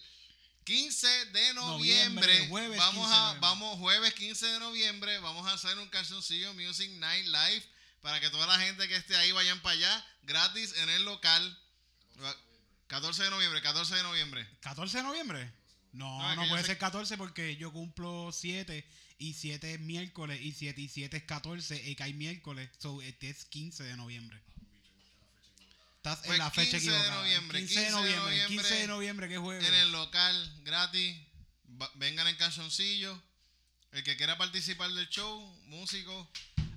[0.63, 3.39] 15 de noviembre, Noviembre, jueves vamos 15 de a noviembre.
[3.41, 7.65] vamos jueves 15 de noviembre, vamos a hacer un Calzoncillo Music Night live
[8.01, 11.59] para que toda la gente que esté ahí vayan para allá, gratis en el local.
[12.87, 14.47] 14 de noviembre, 14 de noviembre.
[14.61, 15.51] 14 de noviembre.
[15.91, 18.87] No, No, no, puede ser 14 porque yo cumplo 7
[19.19, 22.69] y 7 es miércoles y 7 y 7 es 14 y cae miércoles.
[22.79, 24.39] So, este es 15 de noviembre.
[25.97, 27.21] Estás Pues en la fecha 15 de equivocada.
[27.23, 28.23] noviembre, 15 de 15 de noviembre.
[28.31, 29.67] noviembre 15 de noviembre, que jueves.
[29.67, 31.17] En el local, gratis.
[31.95, 33.21] Vengan en calzoncillo.
[33.91, 36.29] El que quiera participar del show, músico.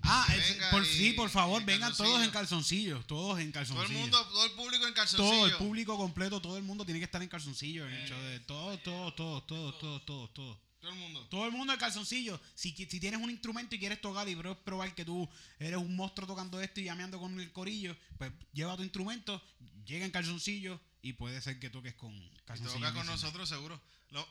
[0.02, 2.96] Ah, es- por, y- sí, por favor, en vengan todos en calzoncillo.
[2.96, 3.06] calzoncillos.
[3.06, 3.90] Todos en Todo calzoncillos.
[3.90, 5.30] el mundo, todo el público en calzoncillo.
[5.32, 8.20] todo el público completo, todo el mundo tiene que estar en calzoncillo en el show
[8.20, 10.60] de todo, todo, todo, todo, todo, todo, todo.
[10.82, 11.26] Todo el mundo.
[11.28, 12.40] Todo el mundo en calzoncillo.
[12.56, 15.28] Si, si tienes un instrumento y quieres tocar y pro- probar que tú
[15.60, 19.40] eres un monstruo tocando esto y llameando con el corillo, pues lleva tu instrumento,
[19.86, 22.80] llega en calzoncillo y puede ser que toques con Y calzoncillo.
[22.80, 23.80] toca con nosotros, seguro.
[24.10, 24.28] Lo-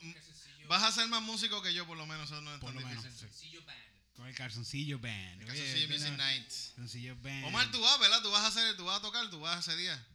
[0.68, 2.30] vas a ser más músico que yo, por lo menos.
[2.30, 3.02] Eso no es Por tan lo menos.
[3.06, 3.30] difícil.
[3.30, 3.80] Sencillo band.
[4.18, 5.42] Con el calzoncillo band.
[5.42, 6.18] El Oye, Calzoncillo Music.
[6.18, 7.46] Calzoncillo band.
[7.46, 8.22] Omar, tú vas, ¿verdad?
[8.22, 10.06] Tú vas a hacer, tú vas a tocar, tú vas ese día.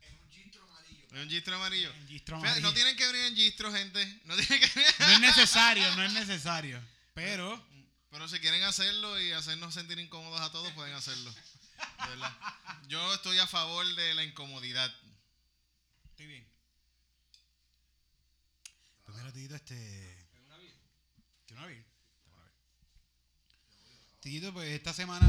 [1.13, 1.93] En un gistro amarillo.
[2.01, 4.21] Un gistro no tienen que venir en gistro, gente.
[4.25, 4.95] No tienen que venir.
[4.99, 6.83] No es necesario, no es necesario.
[7.15, 7.65] Pero
[8.11, 11.31] Pero si quieren hacerlo y hacernos sentir incómodos a todos, pueden hacerlo.
[11.33, 12.37] De verdad.
[12.89, 14.93] Yo estoy a favor de la incomodidad.
[16.11, 16.49] Estoy bien.
[19.05, 20.29] Pues mira, Tito, este.
[21.47, 21.67] ¿Qué una?
[24.21, 25.27] Tito, pues esta semana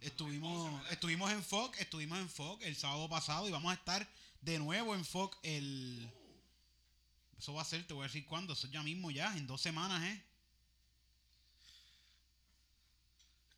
[0.00, 4.08] estuvimos, estuvimos en FOC, estuvimos en FOC el sábado pasado y vamos a estar
[4.40, 6.10] de nuevo en FOC el.
[7.38, 9.60] Eso va a ser, te voy a decir cuándo, eso ya mismo ya, en dos
[9.60, 10.24] semanas, ¿eh?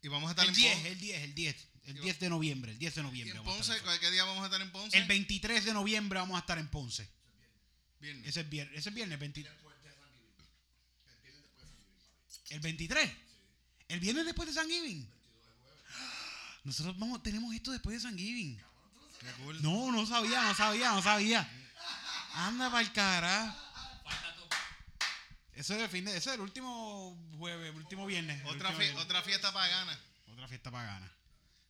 [0.02, 0.88] Y vamos a estar El en 10, Ponce.
[0.92, 3.38] el 10, el 10, el Y 10 de noviembre, el 10 de ¿Y noviembre.
[3.38, 3.88] en vamos a estar Ponce?
[3.90, 4.00] en FOC.
[4.00, 4.98] ¿Qué día vamos a estar en Ponce?
[4.98, 7.08] El 23 de noviembre vamos a estar en Ponce.
[8.00, 8.26] Viernes.
[8.28, 9.52] Ese es viernes, ese es viernes 23.
[9.54, 10.34] Después de San Giving.
[11.10, 12.54] El viernes después de San Giving, papi.
[12.54, 13.10] ¿El 23?
[13.88, 15.08] ¿El viernes después de San Giving?
[16.64, 18.58] Nosotros vamos, tenemos esto después de San Giving.
[19.60, 21.48] No, no sabía, no sabía, no sabía.
[22.34, 23.56] Anda para el cara.
[25.54, 28.40] Eso es el fin de, ese es el último jueves, el último viernes.
[28.40, 29.04] el Otra, último viernes.
[29.04, 29.98] otra fiesta pagana.
[30.32, 31.12] Otra fiesta pagana.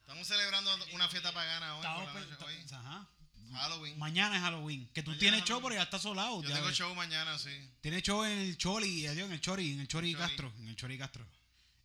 [0.00, 1.82] Estamos celebrando una fiesta pagana hoy.
[1.86, 2.66] Por la noche, hoy.
[2.72, 3.08] ajá.
[3.52, 3.98] Halloween.
[3.98, 4.88] Mañana es Halloween.
[4.94, 6.40] Que tú Mañana tienes es show, pero ya está solado.
[6.42, 6.76] Yo tengo ves.
[6.76, 7.50] show mañana, sí.
[7.80, 10.24] Tienes show en el Choli, adiós, en el Chori, en el Chori Chori.
[10.28, 10.52] Castro.
[10.60, 11.26] En el Chori Castro.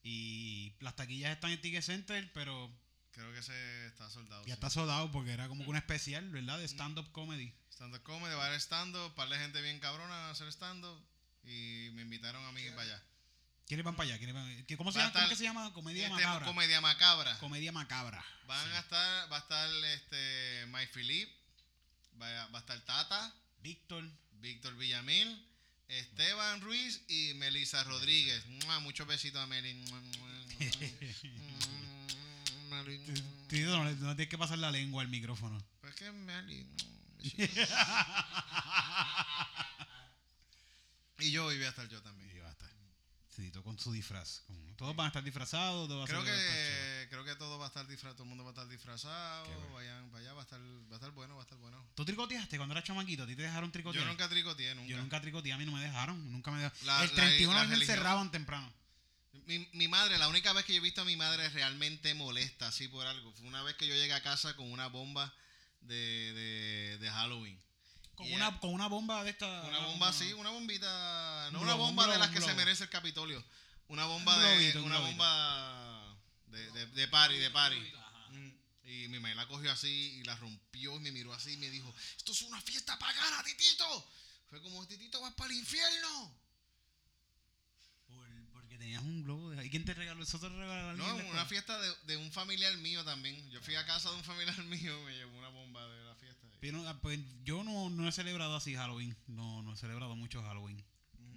[0.04, 2.70] Y las taquillas están en Ticket Center, pero
[3.16, 4.46] Creo que se está soldado.
[4.46, 6.60] ya está soldado porque era como que una especial, ¿verdad?
[6.60, 7.54] De stand-up comedy.
[7.72, 11.02] Stand-up comedy, va a haber stand-up, par de gente bien cabrona a hacer stand-up.
[11.46, 13.04] Y me invitaron a mí para allá.
[13.68, 14.18] ¿Quiénes van para allá?
[14.18, 14.66] ¿Quiénes van?
[14.66, 15.12] ¿Qué- ¿Cómo se llama?
[15.12, 15.74] ¿Cómo estar que se llama?
[15.74, 16.46] Comedia Este, macabra.
[16.46, 17.40] Comedia macabra.
[17.40, 18.26] Comedia macabra.
[18.48, 21.30] Van a estar, va a estar este Mike Philip,
[22.22, 24.04] va a, va a estar Tata, Víctor.
[24.42, 25.44] Víctor Villamil,
[25.88, 28.46] Esteban Ruiz y Melissa Rodríguez.
[28.82, 29.74] Muchos besitos a Meli.
[33.48, 35.62] Tito, no, no tienes que pasar la lengua al micrófono.
[35.82, 36.06] Pues que
[41.20, 42.30] y yo voy a estar yo también.
[42.36, 42.70] Y va a estar.
[43.36, 44.44] Tito con su disfraz.
[44.78, 45.88] Todos van a estar disfrazados.
[45.88, 48.30] todo va a Creo a que, creo que todo va a estar disfrazado, todo el
[48.30, 49.46] mundo va a estar disfrazado.
[49.46, 49.74] Bueno.
[49.74, 51.86] Vayan para allá, va a estar, va a estar bueno, va a estar bueno.
[51.96, 53.24] ¿Tú tricoteaste cuando eras chamaquito?
[53.24, 54.04] ¿A ti te dejaron tricotear?
[54.04, 54.88] Yo nunca tricoteé, nunca.
[54.90, 56.32] Yo nunca tricoteé, a mí no me dejaron.
[56.32, 56.86] Nunca me dejaron.
[56.86, 57.96] La- el la- 31 la me religión.
[57.98, 58.72] encerraban temprano.
[59.46, 62.68] Mi, mi madre, la única vez que yo he visto a mi madre realmente molesta
[62.68, 65.34] así por algo, fue una vez que yo llegué a casa con una bomba
[65.82, 67.62] de, de, de Halloween.
[68.16, 69.46] Con, una, ella- con una bomba de esta.
[69.64, 72.84] Una bomba así, una bombita, no Un una un bomba de las que se merece
[72.86, 73.44] el Capitolio.
[73.88, 76.18] Una bomba Un de globito, una bomba
[76.48, 77.94] de, de, de party, de party.
[78.32, 78.52] Mm.
[78.88, 79.88] Y mi madre la cogió así
[80.20, 83.44] y la rompió y me miró así y me dijo, esto es una fiesta pagana,
[83.44, 84.12] titito.
[84.50, 86.40] Fue como, titito, vas para el infierno.
[88.86, 89.50] Tenías un globo.
[89.50, 89.66] De...
[89.66, 90.22] ¿Y quién te regaló?
[90.22, 93.36] ¿Eso te regaló No, una fiesta de, de un familiar mío también.
[93.50, 96.14] Yo fui a casa de un familiar mío y me llevó una bomba de la
[96.14, 96.48] fiesta.
[96.62, 99.18] Pero, ah, pues, yo no, no he celebrado así Halloween.
[99.26, 100.86] No, no he celebrado mucho Halloween.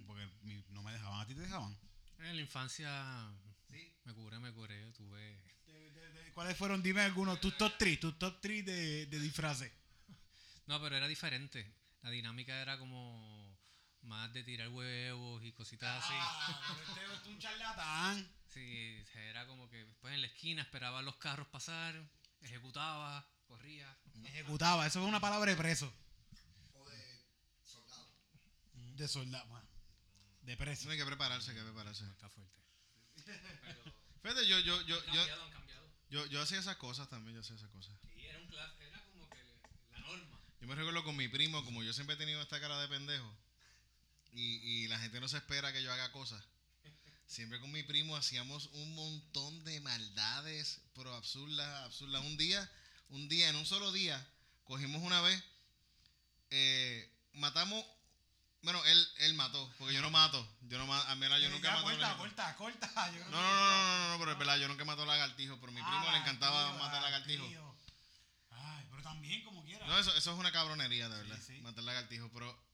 [0.05, 1.21] Porque mi- no me dejaban.
[1.21, 1.75] ¿A ti te dejaban?
[2.19, 3.33] En la infancia
[4.05, 4.91] me curé, me curé.
[4.91, 5.41] Tuve.
[6.35, 6.83] ¿Cuáles fueron?
[6.83, 7.41] Dime algunos.
[7.41, 7.99] Tus top 3.
[7.99, 9.71] Tus top 3 de, de disfraces.
[10.67, 11.73] No, pero era diferente.
[12.03, 13.38] La dinámica era como
[14.09, 16.13] más de tirar huevos y cositas así.
[16.17, 18.29] Ah, este es un charlatán.
[18.47, 21.95] Sí, era como que después en la esquina esperaba los carros pasar,
[22.41, 23.95] ejecutaba, corría.
[24.25, 24.85] Ejecutaba.
[24.87, 25.93] Eso es una palabra de preso.
[26.73, 27.23] O de
[27.63, 28.11] soldado.
[28.73, 29.61] De soldado.
[30.41, 30.89] De preso.
[30.89, 32.03] Hay que prepararse, hay que prepararse.
[32.05, 32.59] Está fuerte.
[34.23, 35.87] Fíjate, yo, yo, yo, Han yo, cambiado, han cambiado.
[36.09, 37.95] yo, yo hacía esas cosas también, yo hacía esas cosas.
[38.01, 39.37] Sí, era un clas- era como que
[39.91, 40.39] la norma.
[40.59, 43.31] Yo me recuerdo con mi primo, como yo siempre he tenido esta cara de pendejo,
[44.33, 46.43] y, y la gente no se espera que yo haga cosas.
[47.25, 52.23] siempre con mi primo hacíamos un montón de maldades, pero absurdas, absurdas.
[52.23, 52.69] Un día,
[53.09, 54.25] un día, en un solo día,
[54.63, 55.43] cogimos una vez,
[56.49, 57.85] eh, matamos,
[58.61, 61.71] bueno, él, él mató, porque yo no mato, yo no mato, a mí yo nunca
[61.71, 61.83] mato.
[61.83, 62.57] corta, lagartijo.
[62.57, 63.11] corta, corta.
[63.29, 65.75] No, no, no, no, no, no, pero es verdad, yo nunca mato lagartijo, pero a
[65.75, 67.45] mi primo le encantaba matar lagartijo.
[68.51, 69.87] Ay, pero también como quiera.
[69.87, 71.39] No, eso, eso es una cabronería, de verdad.
[71.61, 72.29] Matar lagartijos.
[72.33, 72.68] Pero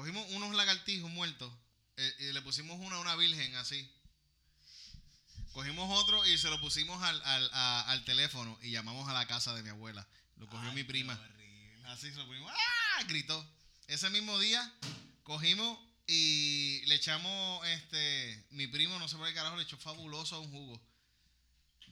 [0.00, 1.52] cogimos unos lagartijos muertos
[1.98, 3.86] eh, y le pusimos una a una virgen así.
[5.52, 9.26] Cogimos otro y se lo pusimos al, al, a- al teléfono y llamamos a la
[9.26, 10.08] casa de mi abuela.
[10.38, 11.12] Lo cogió Ay, mi prima.
[11.88, 12.50] Así se lo pusimos.
[12.50, 13.04] ¡Ah!
[13.08, 13.46] Gritó.
[13.88, 14.72] Ese mismo día
[15.22, 20.36] cogimos y le echamos, este, mi primo, no sé por qué carajo, le echó fabuloso
[20.36, 20.80] a un jugo.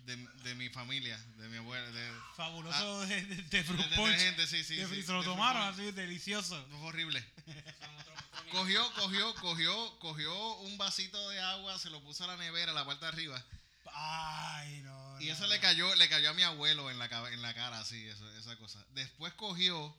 [0.08, 1.86] De, de mi familia, de mi abuela.
[1.90, 4.10] De, Fabuloso de, de, de fruit de punch.
[4.12, 4.76] detergente, sí, sí.
[4.76, 6.66] de sí, fri- se lo tomaron así, delicioso.
[6.70, 7.22] Fue horrible.
[8.52, 12.74] Cogió, cogió, cogió, cogió un vasito de agua, se lo puso a la nevera, a
[12.74, 13.44] la parte de arriba.
[13.92, 15.20] Ay, no.
[15.20, 15.48] Y no, eso no.
[15.48, 18.56] le cayó, le cayó a mi abuelo en la, en la cara, así, eso- esa
[18.56, 18.82] cosa.
[18.94, 19.94] Después cogió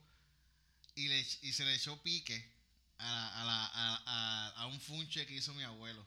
[0.96, 2.52] y, le, y se le echó pique
[2.98, 6.04] a, a, la- a- a- a un funche que hizo mi abuelo.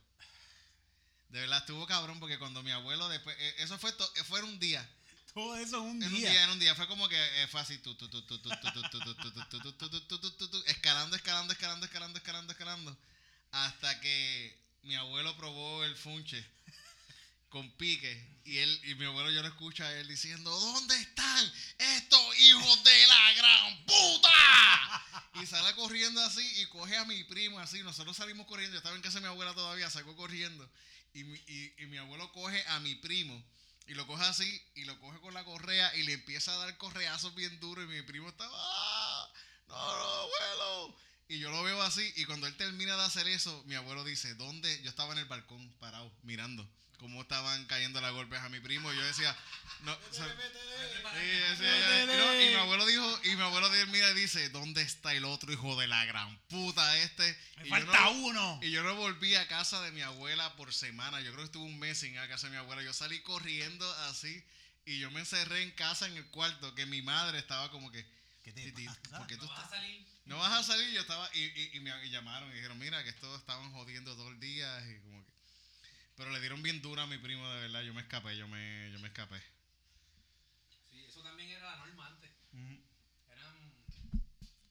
[1.34, 3.36] De verdad, estuvo cabrón porque cuando mi abuelo después.
[3.58, 3.92] Eso fue,
[4.26, 4.88] fue un día.
[5.34, 6.08] Todo eso en un día.
[6.08, 6.76] En un día, en un día.
[6.76, 7.82] Fue como que fue así.
[10.68, 12.98] Escalando, escalando, escalando, escalando, escalando, escalando.
[13.50, 16.46] Hasta que mi abuelo probó el funche
[17.50, 18.30] con pique.
[18.46, 22.84] Y él, y mi abuelo yo lo escucha a él diciendo, ¿dónde están estos hijos
[22.84, 25.04] de la gran puta?
[25.42, 27.82] Y sale corriendo así y coge a mi primo así.
[27.82, 28.74] Nosotros salimos corriendo.
[28.76, 30.70] Yo estaba en casa de mi abuela todavía, sacó corriendo
[31.14, 33.44] y mi, y, y mi abuelo coge a mi primo
[33.88, 36.78] y lo coge así y lo coge con la correa y le empieza a dar
[36.78, 39.30] correazos bien duros y mi primo estaba, "Ah,
[39.68, 40.98] no, no, abuelo.
[41.28, 44.36] Y yo lo veo así y cuando él termina de hacer eso, mi abuelo dice,
[44.36, 44.82] ¿dónde?
[44.84, 48.92] Yo estaba en el balcón parado mirando cómo estaban cayendo las golpes a mi primo
[48.92, 49.36] y yo decía,
[49.82, 50.26] no, o sea,
[51.16, 55.26] Sí, no, y mi abuelo dijo, y mi abuelo mira y dice, ¿dónde está el
[55.26, 57.24] otro hijo de la gran puta este?
[57.58, 58.60] Me Y yo falta no- uno.
[58.64, 61.20] y yo no volví a casa de mi abuela por semana.
[61.22, 62.82] Yo creo que estuve un mes sin ir a casa de mi abuela.
[62.82, 64.44] Yo salí corriendo así
[64.86, 68.04] y yo me encerré en casa en el cuarto que mi madre estaba como que,
[68.44, 69.18] ¿Qué te "Titi, pasa?
[69.18, 70.06] ¿por qué tú No vas estás- a salir.
[70.26, 70.92] no vas a salir?
[70.94, 74.16] Yo estaba y, y- y me y llamaron y dijeron, mira que estos estaban jodiendo
[74.16, 75.23] todo el día y como que...
[76.16, 77.82] Pero le dieron bien dura a mi primo, de verdad.
[77.82, 79.42] Yo me escapé, yo me, yo me escapé.
[80.92, 82.30] Sí, eso también era la norma antes.
[83.32, 83.56] Eran,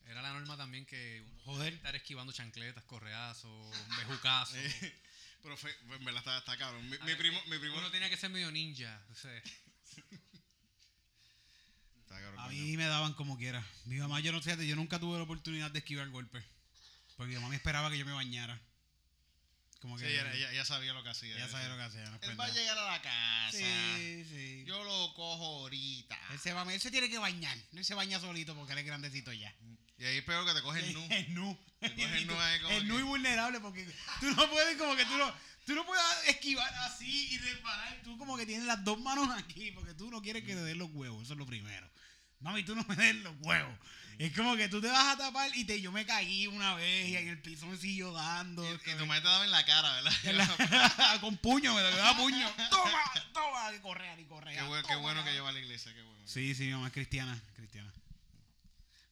[0.06, 1.72] era la norma también que uno Joder.
[1.74, 4.56] estar esquivando chancletas, correazos, bejucazos.
[5.42, 6.88] Pero fue, fue- en verdad está, está cabrón.
[6.88, 9.04] Mi, A mi ver, primo, mi primo Uno tenía que ser medio ninja.
[9.10, 9.36] o sea,
[11.98, 13.66] está cabrón, A mí me daban como quiera.
[13.86, 16.44] Mi mamá, yo no fíjate, yo nunca tuve la oportunidad de esquivar golpes.
[17.16, 18.60] Porque mi mamá me esperaba que yo me bañara.
[19.82, 21.34] Como Sí, que ella sabía lo que hacía.
[21.36, 22.04] ella sabía lo que hacía.
[22.04, 23.50] no Él va a llegar a la casa.
[23.96, 24.64] Sí, sí.
[24.64, 26.16] Yo lo cojo ahorita.
[26.30, 27.58] Él se, va, él se tiene que bañar.
[27.72, 29.52] Él se baña solito porque él es grandecito ya.
[29.98, 31.04] Y ahí es peor que te coge el nu.
[31.10, 31.58] El nu.
[31.80, 33.84] Te coge el nu ahí como El nu y vulnerable porque
[34.20, 35.34] tú no puedes como que tú no,
[35.66, 38.00] tú no puedes esquivar así y reparar.
[38.04, 40.78] Tú como que tienes las dos manos aquí porque tú no quieres que te den
[40.78, 41.24] los huevos.
[41.24, 41.90] Eso es lo primero.
[42.42, 43.74] Mami, tú no me des los huevos.
[44.18, 47.08] Es como que tú te vas a tapar y te, yo me caí una vez
[47.08, 48.62] y en el piso me siguió dando.
[48.64, 50.12] Y, y tu madre te daba en la cara, ¿verdad?
[50.98, 52.48] La- con puño, me daba puño.
[52.70, 54.60] Toma, toma, y correa, y correa.
[54.62, 56.22] qué, bueno, qué bueno que lleva a la iglesia, qué bueno.
[56.28, 57.92] Sí, sí, mi mamá es cristiana, cristiana.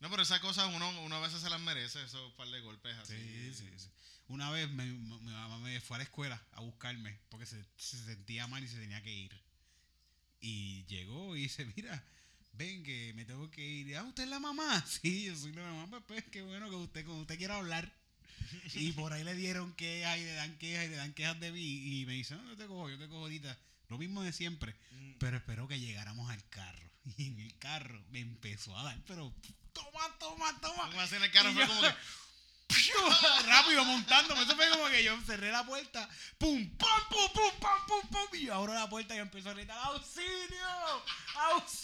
[0.01, 2.97] No, pero esas cosas uno, uno a veces se las merece, esos par de golpes
[2.99, 3.15] así.
[3.17, 3.89] Sí, sí, sí.
[4.29, 7.97] Una vez me- mi mamá me fue a la escuela a buscarme porque se, se
[8.05, 9.37] sentía mal y se tenía que ir.
[10.41, 12.03] Y llegó y dice, mira,
[12.61, 13.97] ven que me tengo que ir.
[13.97, 14.85] Ah, ¿usted es la mamá?
[15.03, 15.87] Sí, yo soy la mamá.
[15.89, 17.91] Pues, pues qué bueno que usted, como usted quiera hablar.
[18.75, 21.53] Y por ahí le dieron quejas y le dan quejas y le dan quejas de
[21.53, 22.01] mí.
[22.01, 23.57] Y me dice, no, yo te cojo, yo te cojo ahorita.
[23.89, 24.75] Lo mismo de siempre.
[24.93, 25.13] Mm.
[25.19, 26.91] Pero espero que llegáramos al carro.
[27.17, 29.35] Y en el carro me empezó a dar, pero
[29.73, 31.03] toma, toma, toma.
[31.03, 31.95] Así en el carro Y fue yo- como que.
[33.47, 34.43] rápido montándome.
[34.43, 36.09] Eso fue como que yo cerré la puerta,
[36.39, 39.77] pum, pum, pum, pum, pum, pum, pum, y abro la puerta y empezó a gritar,
[39.79, 41.05] ¡auxilio!
[41.35, 41.80] ¡auxilio!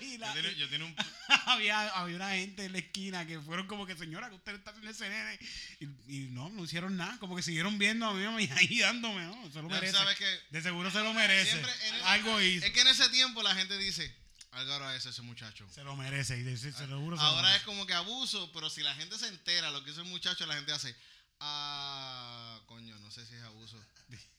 [0.00, 0.96] Y la, Yo tenía, yo tenía un.
[1.46, 4.70] había, había una gente en la esquina que fueron como que, señora, que usted está
[4.70, 5.38] haciendo ese nene.
[5.80, 5.84] Y,
[6.16, 9.50] y no, no hicieron nada, como que siguieron viendo a mí y ahí dándome, ¿no?
[9.52, 9.92] Se lo merece.
[9.92, 10.40] ¿Sabes qué?
[10.50, 11.58] De seguro se lo merece.
[11.58, 12.64] En el- Algo hizo.
[12.66, 14.14] Es que en ese tiempo la gente dice,
[14.52, 15.66] algo es ese muchacho.
[15.72, 17.16] Se lo merece, y de- se, se lo juro.
[17.16, 17.58] se lo Ahora merece.
[17.60, 20.46] es como que abuso, pero si la gente se entera lo que hizo el muchacho,
[20.46, 20.94] la gente hace,
[21.40, 23.82] ah, coño, no sé si es abuso.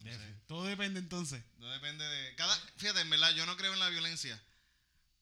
[0.00, 0.34] No sé.
[0.46, 1.42] Todo depende entonces.
[1.58, 2.34] No depende de.
[2.36, 4.40] Cada, fíjate, en verdad, yo no creo en la violencia.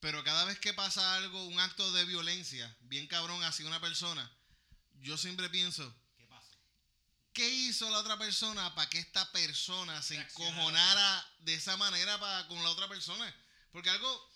[0.00, 4.30] Pero cada vez que pasa algo, un acto de violencia, bien cabrón hacia una persona,
[5.00, 6.56] yo siempre pienso, ¿Qué pasó?
[7.32, 12.46] ¿qué hizo la otra persona para que esta persona se encojonara de esa manera para,
[12.46, 13.34] con la otra persona?
[13.72, 14.30] Porque algo,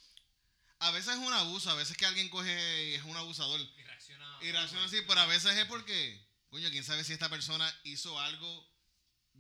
[0.80, 3.60] a veces es un abuso, a veces que alguien coge y es un abusador.
[3.60, 4.38] Y reacciona.
[4.40, 8.18] Y reacciona así, pero a veces es porque, coño, quién sabe si esta persona hizo
[8.18, 8.71] algo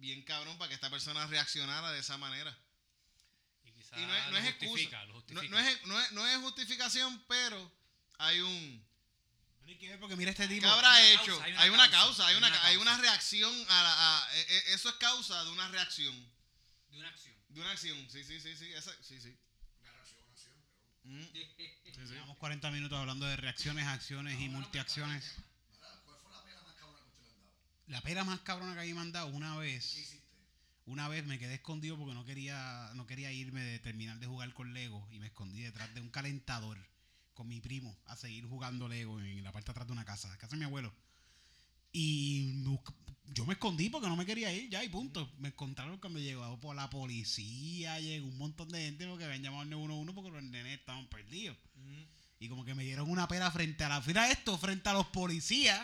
[0.02, 2.52] bien cabrón para que esta persona reaccionara de esa manera.
[3.64, 5.04] Y quizás Y no es, no lo es excusa.
[5.06, 7.72] No, no es, no, es, no es justificación, pero
[8.18, 8.84] hay un...
[9.64, 10.66] Hay que ver porque mira este tipo.
[10.66, 11.24] ¿Qué habrá hecho?
[11.38, 12.90] causa, hay, hay una una causa, causa, hay hay una, una hay causa.
[12.94, 16.14] una reacción a, la- a- e- e- eso es causa de una reacción.
[16.90, 17.34] De una acción.
[17.48, 19.38] De una acción, sí, sí, sí, sí, esa- sí, sí.
[19.80, 21.14] Una reacción, una acción, pero.
[21.14, 22.12] Mm, sí, sí.
[22.12, 25.24] Llevamos 40 minutos hablando de reacciones, acciones y multiacciones.
[25.70, 27.54] Mira, ¿Cuál fue la pena más cabrona que usted le han dado?
[27.92, 30.18] La pera más cabrona que a mí me han dado una ¿Qué vez.
[30.86, 34.54] Una vez me quedé escondido porque no quería, no quería irme de terminar de jugar
[34.54, 36.78] con Lego y me escondí detrás de un calentador
[37.34, 40.34] con mi primo a seguir jugando Lego en la parte de atrás de una casa,
[40.38, 40.90] casa de mi abuelo.
[41.92, 42.64] Y
[43.26, 45.30] yo me escondí porque no me quería ir, ya y punto.
[45.36, 49.64] Me encontraron cuando llegó por la policía, llegó un montón de gente porque habían llamado
[49.64, 51.58] al 911 porque los nenes estaban perdidos.
[52.40, 55.08] Y como que me dieron una pera frente a la fila esto, frente a los
[55.08, 55.82] policías.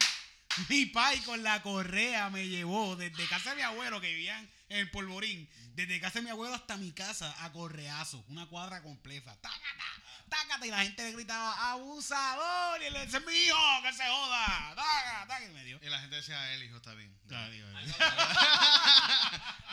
[0.68, 4.78] Mi pai con la correa me llevó desde casa de mi abuelo que vivían en
[4.78, 9.34] el polvorín, desde casa de mi abuelo hasta mi casa a correazo, una cuadra completa.
[9.40, 9.84] ¡Tácata!
[10.28, 10.66] ¡Tácata!
[10.66, 12.82] Y la gente le gritaba, ¡abusador!
[12.82, 14.74] Y él decía, mi hijo, que se joda.
[14.74, 15.26] ¡Tácata!
[15.26, 15.78] tácata", Y me dio.
[15.82, 17.16] Y la gente decía, el hijo está bien.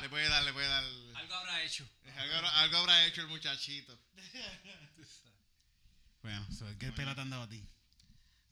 [0.01, 0.83] Le puede dar, le puede dar.
[1.15, 1.87] algo habrá hecho.
[2.17, 3.97] Algo, habrá- algo habrá hecho el muchachito.
[6.21, 6.43] Bueno,
[6.79, 7.63] ¿qué pela te han dado a ti?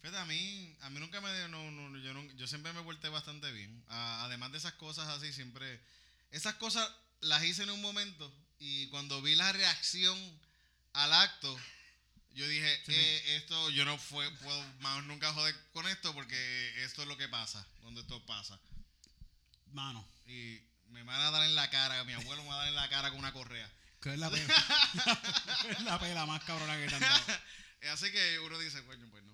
[0.04, 2.82] Fíjate, a mí, a mí nunca me dio, no, no, yo, no- yo siempre me
[2.82, 3.86] volteé bastante bien.
[3.88, 5.80] A- además de esas cosas así, siempre,
[6.32, 6.86] esas cosas
[7.22, 8.30] las hice en un momento
[8.60, 10.20] y cuando vi la reacción
[10.92, 11.58] al acto,
[12.34, 17.04] yo dije, eh, esto, yo no fue, puedo más nunca joder con esto porque esto
[17.04, 18.60] es lo que pasa, donde esto pasa.
[19.68, 22.68] Mano, Y me van a dar en la cara, mi abuelo me va a dar
[22.68, 23.72] en la cara con una correa.
[24.02, 24.54] ¿qué es la pela?
[25.62, 27.26] ¿Qué es la pela más cabrona que te han dado?
[27.94, 29.33] Así que uno dice, coño, pues no.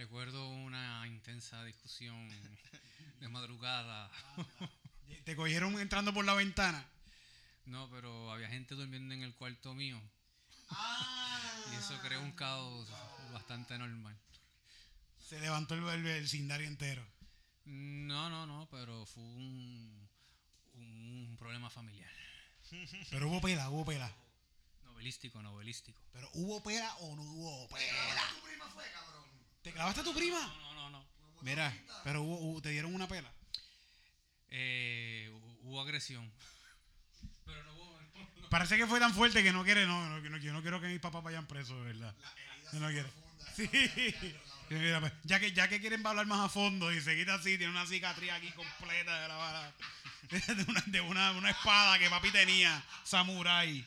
[0.00, 2.16] Recuerdo una intensa discusión
[3.20, 4.10] de madrugada.
[5.26, 6.88] ¿Te cogieron entrando por la ventana?
[7.66, 10.00] No, pero había gente durmiendo en el cuarto mío.
[10.70, 11.52] Ah.
[11.70, 12.88] Y eso creó un caos
[13.34, 14.16] bastante normal.
[15.18, 17.06] Se levantó el, el vecindario entero.
[17.66, 20.08] No, no, no, pero fue un,
[20.76, 22.10] un problema familiar.
[23.10, 24.10] Pero hubo pela, hubo pela.
[24.84, 26.00] Novelístico, novelístico.
[26.10, 28.28] Pero hubo pela o no hubo pela.
[28.30, 29.19] ¿Tu prima fue, cabrón?
[29.70, 30.40] ¿Te clavaste a tu prima?
[30.40, 31.06] No, no, no, no.
[31.42, 33.30] Mira, pero hubo, hubo- te dieron una pela.
[34.48, 36.28] Eh, hu- hubo agresión.
[37.46, 38.00] Pero no hubo...
[38.40, 38.48] no-.
[38.48, 40.88] Parece que fue tan fuerte que no quiere, no, no, no, yo no quiero que
[40.88, 42.12] mis papás vayan presos, de verdad.
[42.72, 43.08] Yo no quiero.
[43.54, 43.70] Sí.
[44.70, 47.68] Mira, pues, ya que, ya que quieren hablar más a fondo y seguir así, tiene
[47.70, 49.72] una cicatriz aquí completa de la bala.
[50.30, 53.84] De una, de una, una espada que papi tenía, samurai.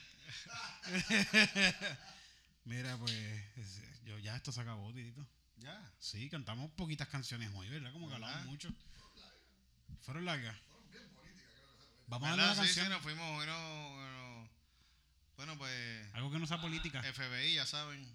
[2.66, 3.12] Mira, pues,
[3.58, 5.26] es- yo, ya esto se acabó, Titito.
[5.64, 5.92] Ya.
[5.98, 7.92] Sí, cantamos poquitas canciones hoy, ¿verdad?
[7.94, 8.70] Como que mucho.
[10.02, 10.56] ¿Fueron largas?
[12.08, 12.48] Vamos a ¿Verdad?
[12.48, 12.90] darle una Sí, sí, canción.
[12.90, 14.50] nos fuimos, bueno, bueno,
[15.38, 17.02] bueno, pues Algo que no sea política.
[17.02, 18.06] FBI, ya saben.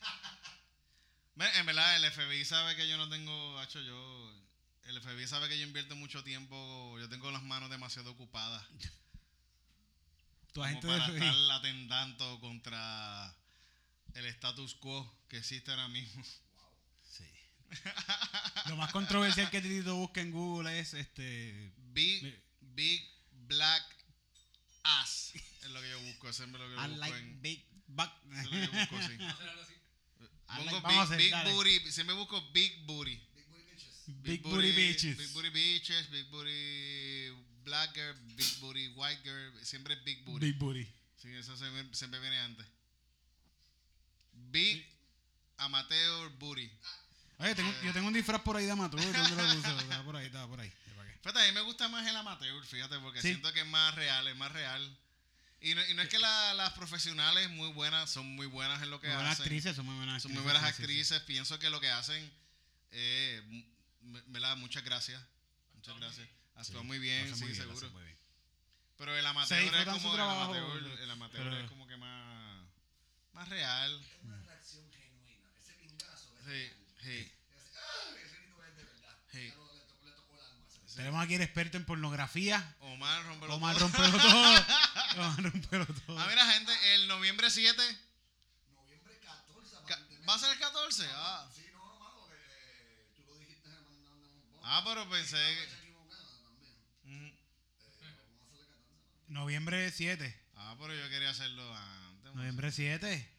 [1.36, 4.44] Ve, En verdad, el FBI sabe que yo no tengo, hacho, yo,
[4.84, 8.64] el FBI sabe que yo invierto mucho tiempo, yo tengo las manos demasiado ocupadas.
[10.52, 13.34] Tu agente para de estar atentando contra
[14.12, 16.22] el status quo que existe ahora mismo.
[18.68, 21.72] Lo más controversial que Titito busca en Google es este.
[21.92, 23.02] Big, big
[23.46, 23.82] black
[24.82, 27.40] ass es lo que yo busco, eso es lo que yo I busco like en,
[27.42, 28.12] big back.
[28.30, 28.96] eso es lo que yo busco,
[31.54, 33.20] booty, siempre busco big booty.
[34.22, 35.16] Big Booty Bitches.
[35.16, 35.32] Big booty bitches.
[35.32, 37.30] Big booty bitches, big booty
[37.64, 40.46] black girl, big booty white girl, siempre big booty.
[40.46, 40.86] Big booty.
[41.16, 42.66] Sí, eso siempre, siempre viene antes.
[44.50, 44.84] Big
[45.58, 46.70] amateur booty.
[47.42, 49.00] Oye, tengo- yo tengo un disfraz por ahí de amateur.
[49.00, 49.68] ¿Dónde lo puse?
[49.82, 50.72] Estaba por ahí, estaba por ahí.
[50.96, 51.18] ¿Para qué?
[51.18, 53.28] Fíjate, a mí me gusta más el amateur, fíjate, porque Sí.
[53.28, 54.96] siento que es más real, es más real.
[55.60, 58.90] Y no, y no es que la- las profesionales muy buenas, son muy buenas en
[58.90, 59.44] lo que Muy buenas hacen.
[59.44, 60.34] actrices, son muy buenas Son actrices.
[60.34, 60.82] muy buenas sí, sí, sí.
[60.82, 61.20] actrices.
[61.22, 62.32] Pienso que lo que hacen,
[62.92, 63.42] eh,
[64.02, 64.56] m- ¿verdad?
[64.56, 65.20] Muchas gracias.
[65.74, 66.28] Muchas gracias.
[66.56, 67.76] Actúan muy bien, sí, muy bien, seguro.
[67.78, 68.16] hacen muy bien.
[68.98, 72.64] Pero el amateur es como el amateur, el amateur pero- es como que más,
[73.32, 74.00] más real.
[74.00, 75.48] Es una reacción genuina.
[75.60, 76.34] Ese pingazo.
[76.46, 76.70] Sí,
[77.02, 77.32] sí.
[77.76, 78.14] ¡ah!
[79.32, 79.38] Sí.
[79.38, 80.94] El.
[80.96, 82.76] Tenemos aquí el experto en pornografía.
[82.80, 83.88] Omar rompelo Omar todo.
[83.88, 84.64] rompelo todo.
[85.16, 86.18] Omar rompelo todo.
[86.20, 87.82] Ah, mira, gente, el noviembre 7
[88.74, 90.26] Noviembre 14, ca- aparentemente.
[90.28, 91.06] ¿va a ser el 14?
[91.14, 92.28] Ah, Sí, no, no, mano.
[92.34, 95.62] eh, tú lo dijiste, mandando Ah, pero pensé que.
[95.64, 99.28] Eh, vamos a hacerle 14.
[99.28, 100.40] Noviembre 7.
[100.56, 102.34] Ah, pero yo quería hacerlo antes.
[102.34, 103.31] Noviembre 7.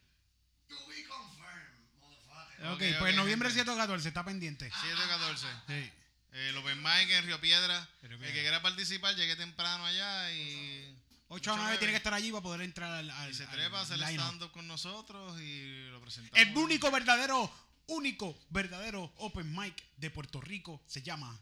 [2.64, 3.64] Ok, Ok, pues ok, noviembre gente.
[3.64, 4.70] 7 o 14, está pendiente.
[4.70, 5.36] 7-14.
[5.68, 5.92] Sí.
[6.32, 7.88] El Open Mic en Río Piedra.
[8.02, 10.98] El que quiera participar, llegue temprano allá y.
[11.28, 13.10] 8 a 9 tiene que estar allí para poder entrar al.
[13.10, 16.38] al Y se al trepa a hacer stand-up con nosotros y lo presentamos.
[16.38, 17.52] El único verdadero,
[17.86, 21.38] único verdadero open mic de Puerto Rico se llama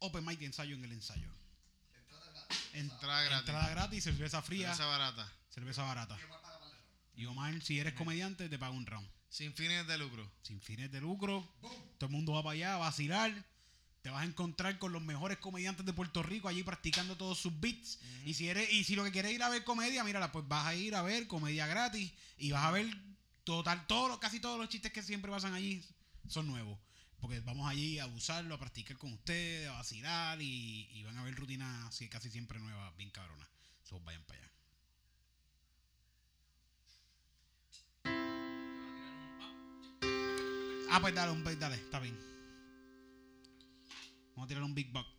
[0.00, 1.28] Open Mic de ensayo en el ensayo.
[1.92, 2.58] Entrada gratis.
[2.74, 3.38] En- Entrada gratis.
[3.48, 5.32] Entrada gratis, cerveza fría, Esa barata.
[5.52, 6.16] cerveza barata.
[7.16, 9.08] Y Omar, si eres comediante, te paga un round.
[9.28, 10.30] Sin fines de lucro.
[10.42, 11.46] Sin fines de lucro.
[11.98, 13.32] Todo el mundo va para allá a vacilar.
[14.02, 17.58] Te vas a encontrar con los mejores comediantes de Puerto Rico allí practicando todos sus
[17.60, 17.98] beats.
[18.24, 20.46] Y si eres, y si lo que quieres es ir a ver comedia, mírala, pues
[20.48, 22.86] vas a ir a ver comedia gratis y vas a ver
[23.44, 25.84] total, todos, los- casi todos los chistes que siempre pasan allí
[26.28, 26.78] son nuevos.
[27.20, 31.24] Porque vamos allí a usarlo, a practicar con ustedes, a vacilar y, y van a
[31.24, 33.48] ver rutinas casi siempre nuevas, bien cabronas.
[33.82, 34.52] So, vayan para allá.
[40.90, 42.16] Ah, pues dale, un dale, está bien.
[44.34, 45.17] Vamos a tirar un big buck.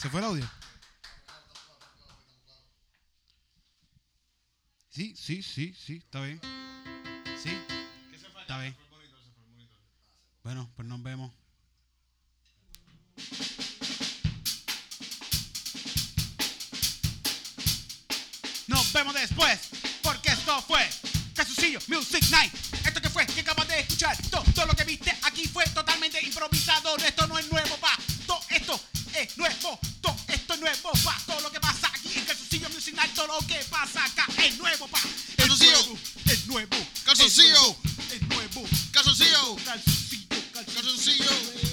[0.00, 0.48] Se fue, el audio.
[4.90, 6.40] Sí, sí, sí, sí, está bien.
[7.42, 7.50] Sí,
[8.40, 8.76] está bien.
[10.44, 11.32] Bueno, pues nos vemos.
[18.68, 19.58] Nos vemos después,
[20.04, 20.88] porque esto fue
[21.34, 22.54] Casucillo Music Night.
[22.86, 26.24] Esto que fue que acabas de escuchar, todo, todo lo que viste aquí fue totalmente
[26.24, 26.96] improvisado.
[26.98, 27.98] Esto no es nuevo, pa.
[28.28, 28.80] Todo esto
[29.14, 31.20] es nuevo, todo esto es nuevo, pa.
[31.26, 34.56] Todo lo que pasa aquí en Casucillo Music Night, todo lo que pasa acá es
[34.58, 35.00] nuevo, pa.
[35.36, 35.72] Calzoncillo.
[35.72, 36.76] nuevo, es nuevo.
[37.04, 37.60] Calzoncillo.
[37.60, 37.76] nuevo,
[38.12, 38.68] Es nuevo.
[38.92, 39.56] Calzoncillo.
[39.64, 41.24] Calzoncillo, calzoncillo.
[41.24, 41.67] Calzoncillo.